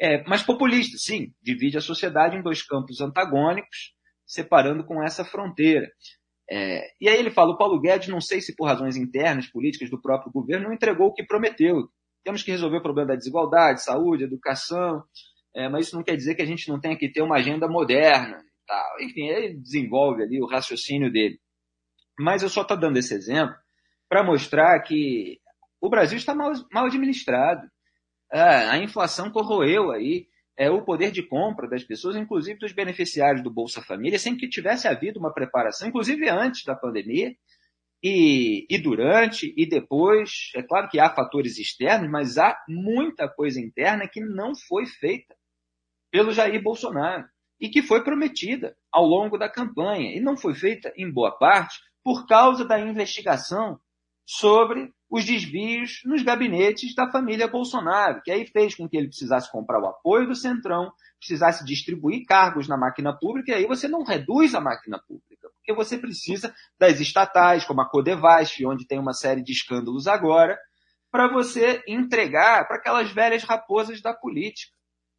É, 0.00 0.22
mas 0.24 0.42
populista, 0.42 0.96
sim, 0.96 1.32
divide 1.42 1.76
a 1.76 1.82
sociedade 1.82 2.36
em 2.36 2.42
dois 2.42 2.62
campos 2.62 3.00
antagônicos, 3.00 3.92
separando 4.24 4.84
com 4.84 5.02
essa 5.02 5.24
fronteira. 5.24 5.90
É, 6.50 6.90
e 7.00 7.08
aí 7.08 7.18
ele 7.18 7.30
fala, 7.30 7.52
o 7.52 7.58
Paulo 7.58 7.80
Guedes, 7.80 8.08
não 8.08 8.20
sei 8.20 8.40
se 8.40 8.56
por 8.56 8.66
razões 8.66 8.96
internas, 8.96 9.46
políticas 9.46 9.90
do 9.90 10.00
próprio 10.00 10.32
governo, 10.32 10.68
não 10.68 10.74
entregou 10.74 11.08
o 11.08 11.12
que 11.12 11.22
prometeu. 11.22 11.88
Temos 12.24 12.42
que 12.42 12.50
resolver 12.50 12.78
o 12.78 12.82
problema 12.82 13.08
da 13.08 13.16
desigualdade, 13.16 13.82
saúde, 13.82 14.24
educação, 14.24 15.02
é, 15.54 15.68
mas 15.68 15.86
isso 15.86 15.96
não 15.96 16.02
quer 16.02 16.16
dizer 16.16 16.34
que 16.34 16.42
a 16.42 16.46
gente 16.46 16.68
não 16.68 16.80
tenha 16.80 16.96
que 16.96 17.10
ter 17.10 17.22
uma 17.22 17.36
agenda 17.36 17.68
moderna. 17.68 18.42
Enfim, 19.00 19.28
ele 19.28 19.54
desenvolve 19.54 20.22
ali 20.22 20.40
o 20.42 20.46
raciocínio 20.46 21.10
dele. 21.10 21.38
Mas 22.18 22.42
eu 22.42 22.48
só 22.48 22.62
estou 22.62 22.76
dando 22.76 22.98
esse 22.98 23.14
exemplo 23.14 23.54
para 24.08 24.24
mostrar 24.24 24.78
que 24.80 25.38
o 25.80 25.88
Brasil 25.88 26.18
está 26.18 26.34
mal, 26.34 26.52
mal 26.72 26.86
administrado. 26.86 27.66
É, 28.32 28.40
a 28.40 28.78
inflação 28.78 29.30
corroeu 29.30 29.90
aí 29.90 30.26
é, 30.58 30.68
o 30.68 30.82
poder 30.82 31.12
de 31.12 31.22
compra 31.22 31.68
das 31.68 31.84
pessoas, 31.84 32.16
inclusive 32.16 32.58
dos 32.58 32.72
beneficiários 32.72 33.44
do 33.44 33.50
Bolsa 33.50 33.80
Família, 33.80 34.18
sem 34.18 34.36
que 34.36 34.48
tivesse 34.48 34.88
havido 34.88 35.20
uma 35.20 35.32
preparação, 35.32 35.86
inclusive 35.86 36.28
antes 36.28 36.64
da 36.64 36.74
pandemia, 36.74 37.32
e, 38.02 38.66
e, 38.68 38.76
durante 38.76 39.54
e 39.56 39.68
depois. 39.68 40.50
É 40.56 40.62
claro 40.62 40.88
que 40.88 40.98
há 40.98 41.08
fatores 41.10 41.58
externos, 41.58 42.10
mas 42.10 42.38
há 42.38 42.58
muita 42.68 43.28
coisa 43.28 43.60
interna 43.60 44.08
que 44.08 44.20
não 44.20 44.52
foi 44.56 44.84
feita 44.84 45.36
pelo 46.10 46.32
Jair 46.32 46.60
Bolsonaro 46.60 47.24
e 47.60 47.68
que 47.68 47.80
foi 47.80 48.02
prometida 48.02 48.76
ao 48.90 49.06
longo 49.06 49.38
da 49.38 49.48
campanha 49.48 50.16
e 50.16 50.20
não 50.20 50.36
foi 50.36 50.54
feita, 50.54 50.92
em 50.96 51.08
boa 51.08 51.30
parte, 51.30 51.78
por 52.02 52.26
causa 52.26 52.64
da 52.64 52.80
investigação 52.80 53.78
sobre 54.30 54.92
os 55.10 55.24
desvios 55.24 56.02
nos 56.04 56.22
gabinetes 56.22 56.94
da 56.94 57.10
família 57.10 57.48
Bolsonaro, 57.48 58.20
que 58.22 58.30
aí 58.30 58.46
fez 58.46 58.74
com 58.74 58.86
que 58.86 58.94
ele 58.94 59.08
precisasse 59.08 59.50
comprar 59.50 59.80
o 59.80 59.86
apoio 59.86 60.28
do 60.28 60.34
Centrão, 60.34 60.92
precisasse 61.18 61.64
distribuir 61.64 62.26
cargos 62.26 62.68
na 62.68 62.76
máquina 62.76 63.18
pública, 63.18 63.52
e 63.52 63.54
aí 63.54 63.66
você 63.66 63.88
não 63.88 64.04
reduz 64.04 64.54
a 64.54 64.60
máquina 64.60 64.98
pública, 65.08 65.48
porque 65.54 65.72
você 65.72 65.96
precisa 65.96 66.54
das 66.78 67.00
estatais, 67.00 67.64
como 67.64 67.80
a 67.80 67.88
Codevasf, 67.88 68.62
onde 68.66 68.86
tem 68.86 68.98
uma 68.98 69.14
série 69.14 69.42
de 69.42 69.52
escândalos 69.52 70.06
agora, 70.06 70.58
para 71.10 71.26
você 71.32 71.82
entregar 71.88 72.68
para 72.68 72.76
aquelas 72.76 73.10
velhas 73.10 73.44
raposas 73.44 74.02
da 74.02 74.12
política 74.12 74.74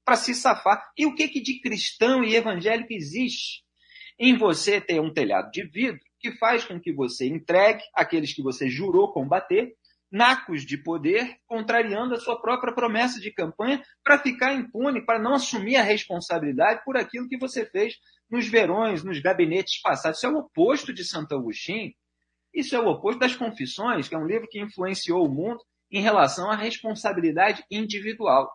para 0.06 0.18
se 0.18 0.36
safar. 0.36 0.88
E 0.96 1.08
o 1.08 1.16
que, 1.16 1.28
que 1.28 1.42
de 1.42 1.60
cristão 1.60 2.24
e 2.24 2.36
evangélico 2.36 2.94
existe 2.94 3.64
em 4.20 4.38
você 4.38 4.80
ter 4.80 5.02
um 5.02 5.12
telhado 5.12 5.50
de 5.50 5.68
vidro 5.68 6.09
que 6.20 6.32
faz 6.34 6.66
com 6.66 6.80
que 6.80 6.92
você 6.94 7.28
entregue 7.28 7.84
aqueles 7.96 8.34
que 8.34 8.42
você 8.42 8.70
jurou 8.70 9.12
combater, 9.12 9.74
nacos 10.12 10.66
de 10.66 10.78
poder, 10.78 11.38
contrariando 11.46 12.16
a 12.16 12.20
sua 12.20 12.42
própria 12.42 12.74
promessa 12.74 13.20
de 13.20 13.32
campanha 13.32 13.82
para 14.04 14.18
ficar 14.18 14.54
impune, 14.54 15.06
para 15.06 15.20
não 15.20 15.36
assumir 15.36 15.76
a 15.76 15.84
responsabilidade 15.84 16.84
por 16.84 16.98
aquilo 16.98 17.28
que 17.28 17.38
você 17.38 17.66
fez 17.66 17.96
nos 18.30 18.48
verões, 18.48 19.04
nos 19.04 19.20
gabinetes 19.20 19.80
passados. 19.82 20.18
Isso 20.18 20.28
é 20.28 20.30
o 20.30 20.40
oposto 20.40 20.94
de 20.94 21.04
Santo 21.04 21.36
Agostinho. 21.36 21.94
Isso 22.54 22.76
é 22.76 22.80
o 22.80 22.88
oposto 22.88 23.20
das 23.20 23.36
Confissões, 23.36 24.08
que 24.08 24.16
é 24.16 24.18
um 24.18 24.26
livro 24.26 24.48
que 24.50 24.60
influenciou 24.60 25.26
o 25.26 25.32
mundo 25.32 25.60
em 25.92 26.02
relação 26.02 26.50
à 26.50 26.56
responsabilidade 26.56 27.64
individual. 27.70 28.52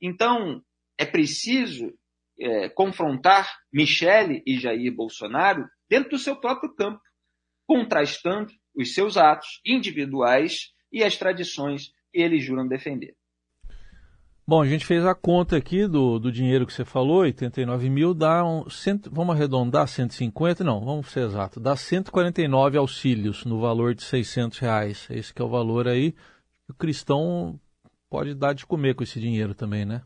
Então, 0.00 0.62
é 0.96 1.04
preciso 1.04 1.92
é, 2.40 2.68
confrontar 2.68 3.58
Michele 3.72 4.42
e 4.46 4.58
Jair 4.58 4.94
Bolsonaro 4.94 5.68
dentro 5.88 6.10
do 6.10 6.18
seu 6.18 6.36
próprio 6.36 6.74
campo, 6.74 7.00
contrastando 7.66 8.50
os 8.74 8.94
seus 8.94 9.16
atos 9.16 9.60
individuais 9.64 10.72
e 10.92 11.02
as 11.02 11.16
tradições 11.16 11.88
que 12.12 12.20
eles 12.20 12.44
juram 12.44 12.66
defender. 12.66 13.14
Bom, 14.46 14.62
a 14.62 14.66
gente 14.66 14.86
fez 14.86 15.04
a 15.04 15.14
conta 15.14 15.58
aqui 15.58 15.86
do, 15.86 16.18
do 16.18 16.32
dinheiro 16.32 16.66
que 16.66 16.72
você 16.72 16.82
falou, 16.82 17.18
89 17.18 17.90
mil, 17.90 18.14
dá 18.14 18.42
um, 18.42 18.66
cento, 18.70 19.10
vamos 19.12 19.36
arredondar 19.36 19.86
150? 19.86 20.64
Não, 20.64 20.82
vamos 20.82 21.10
ser 21.10 21.26
exato, 21.26 21.60
dá 21.60 21.76
149 21.76 22.78
auxílios 22.78 23.44
no 23.44 23.60
valor 23.60 23.94
de 23.94 24.02
600 24.02 24.58
reais. 24.58 25.06
Esse 25.10 25.34
que 25.34 25.42
é 25.42 25.44
o 25.44 25.50
valor 25.50 25.86
aí. 25.86 26.14
O 26.66 26.72
cristão 26.72 27.60
pode 28.08 28.34
dar 28.34 28.54
de 28.54 28.64
comer 28.64 28.94
com 28.94 29.02
esse 29.02 29.20
dinheiro 29.20 29.54
também, 29.54 29.84
né? 29.84 30.00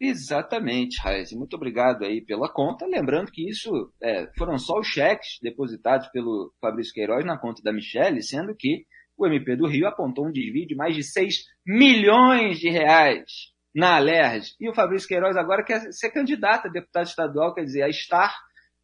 Exatamente, 0.00 1.00
Raiz. 1.02 1.32
Muito 1.32 1.54
obrigado 1.56 2.04
aí 2.04 2.20
pela 2.24 2.48
conta. 2.48 2.86
Lembrando 2.86 3.32
que 3.32 3.48
isso 3.48 3.92
é, 4.00 4.30
foram 4.36 4.56
só 4.56 4.78
os 4.78 4.86
cheques 4.86 5.38
depositados 5.42 6.08
pelo 6.08 6.52
Fabrício 6.60 6.94
Queiroz 6.94 7.24
na 7.24 7.36
conta 7.36 7.60
da 7.62 7.72
Michelle, 7.72 8.22
sendo 8.22 8.54
que 8.54 8.86
o 9.16 9.26
MP 9.26 9.56
do 9.56 9.66
Rio 9.66 9.88
apontou 9.88 10.28
um 10.28 10.32
desvio 10.32 10.66
de 10.66 10.76
mais 10.76 10.94
de 10.94 11.02
6 11.02 11.44
milhões 11.66 12.60
de 12.60 12.70
reais 12.70 13.52
na 13.74 13.96
Alerj. 13.96 14.54
E 14.60 14.68
o 14.68 14.74
Fabrício 14.74 15.08
Queiroz 15.08 15.36
agora 15.36 15.64
quer 15.64 15.92
ser 15.92 16.10
candidato 16.10 16.68
a 16.68 16.70
deputado 16.70 17.06
estadual, 17.06 17.52
quer 17.52 17.64
dizer, 17.64 17.82
a 17.82 17.88
estar 17.88 18.32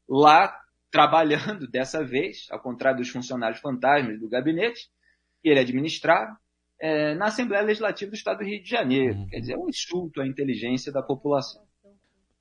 lá 0.08 0.52
trabalhando 0.90 1.66
dessa 1.70 2.04
vez, 2.04 2.46
ao 2.50 2.60
contrário 2.60 2.98
dos 2.98 3.10
funcionários 3.10 3.60
fantasmas 3.60 4.18
do 4.18 4.28
gabinete, 4.28 4.88
que 5.40 5.48
ele 5.48 5.60
administrava, 5.60 6.36
é, 6.80 7.14
na 7.14 7.26
Assembleia 7.26 7.62
Legislativa 7.62 8.10
do 8.10 8.14
Estado 8.14 8.38
do 8.38 8.44
Rio 8.44 8.62
de 8.62 8.68
Janeiro. 8.68 9.14
Uhum. 9.16 9.26
Quer 9.26 9.40
dizer, 9.40 9.52
é 9.54 9.58
um 9.58 9.68
insulto 9.68 10.20
à 10.20 10.26
inteligência 10.26 10.92
da 10.92 11.02
população. 11.02 11.62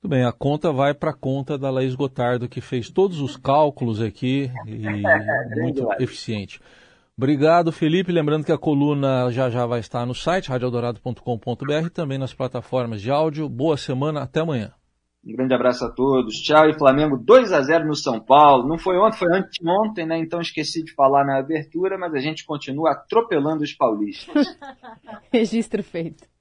Muito 0.04 0.10
bem, 0.10 0.24
a 0.24 0.32
conta 0.32 0.70
vai 0.70 0.92
para 0.92 1.12
a 1.12 1.16
conta 1.16 1.56
da 1.56 1.70
Laís 1.70 1.94
Gotardo, 1.94 2.46
que 2.46 2.60
fez 2.60 2.90
todos 2.90 3.20
os 3.20 3.38
cálculos 3.38 4.02
aqui 4.02 4.50
e 4.66 4.78
muito 5.62 5.90
eficiente. 5.98 6.60
Obrigado, 7.16 7.72
Felipe. 7.72 8.12
Lembrando 8.12 8.44
que 8.44 8.52
a 8.52 8.58
coluna 8.58 9.30
já 9.30 9.48
já 9.48 9.64
vai 9.64 9.80
estar 9.80 10.04
no 10.04 10.14
site 10.14 10.50
radioeldorado.com.br 10.50 11.88
também 11.92 12.18
nas 12.18 12.34
plataformas 12.34 13.00
de 13.00 13.10
áudio. 13.10 13.48
Boa 13.48 13.76
semana, 13.76 14.22
até 14.22 14.40
amanhã. 14.40 14.72
Um 15.26 15.32
grande 15.32 15.54
abraço 15.54 15.84
a 15.84 15.90
todos. 15.90 16.40
Tchau. 16.40 16.68
E 16.68 16.78
Flamengo 16.78 17.16
2 17.16 17.52
a 17.52 17.62
0 17.62 17.86
no 17.86 17.94
São 17.94 18.20
Paulo. 18.20 18.68
Não 18.68 18.78
foi 18.78 18.98
ontem, 18.98 19.18
foi 19.18 19.32
anteontem, 19.32 20.06
né? 20.06 20.18
Então 20.18 20.40
esqueci 20.40 20.84
de 20.84 20.92
falar 20.92 21.24
na 21.24 21.38
abertura, 21.38 21.96
mas 21.96 22.12
a 22.14 22.18
gente 22.18 22.44
continua 22.44 22.92
atropelando 22.92 23.62
os 23.62 23.72
paulistas. 23.72 24.46
Registro 25.32 25.82
feito. 25.82 26.33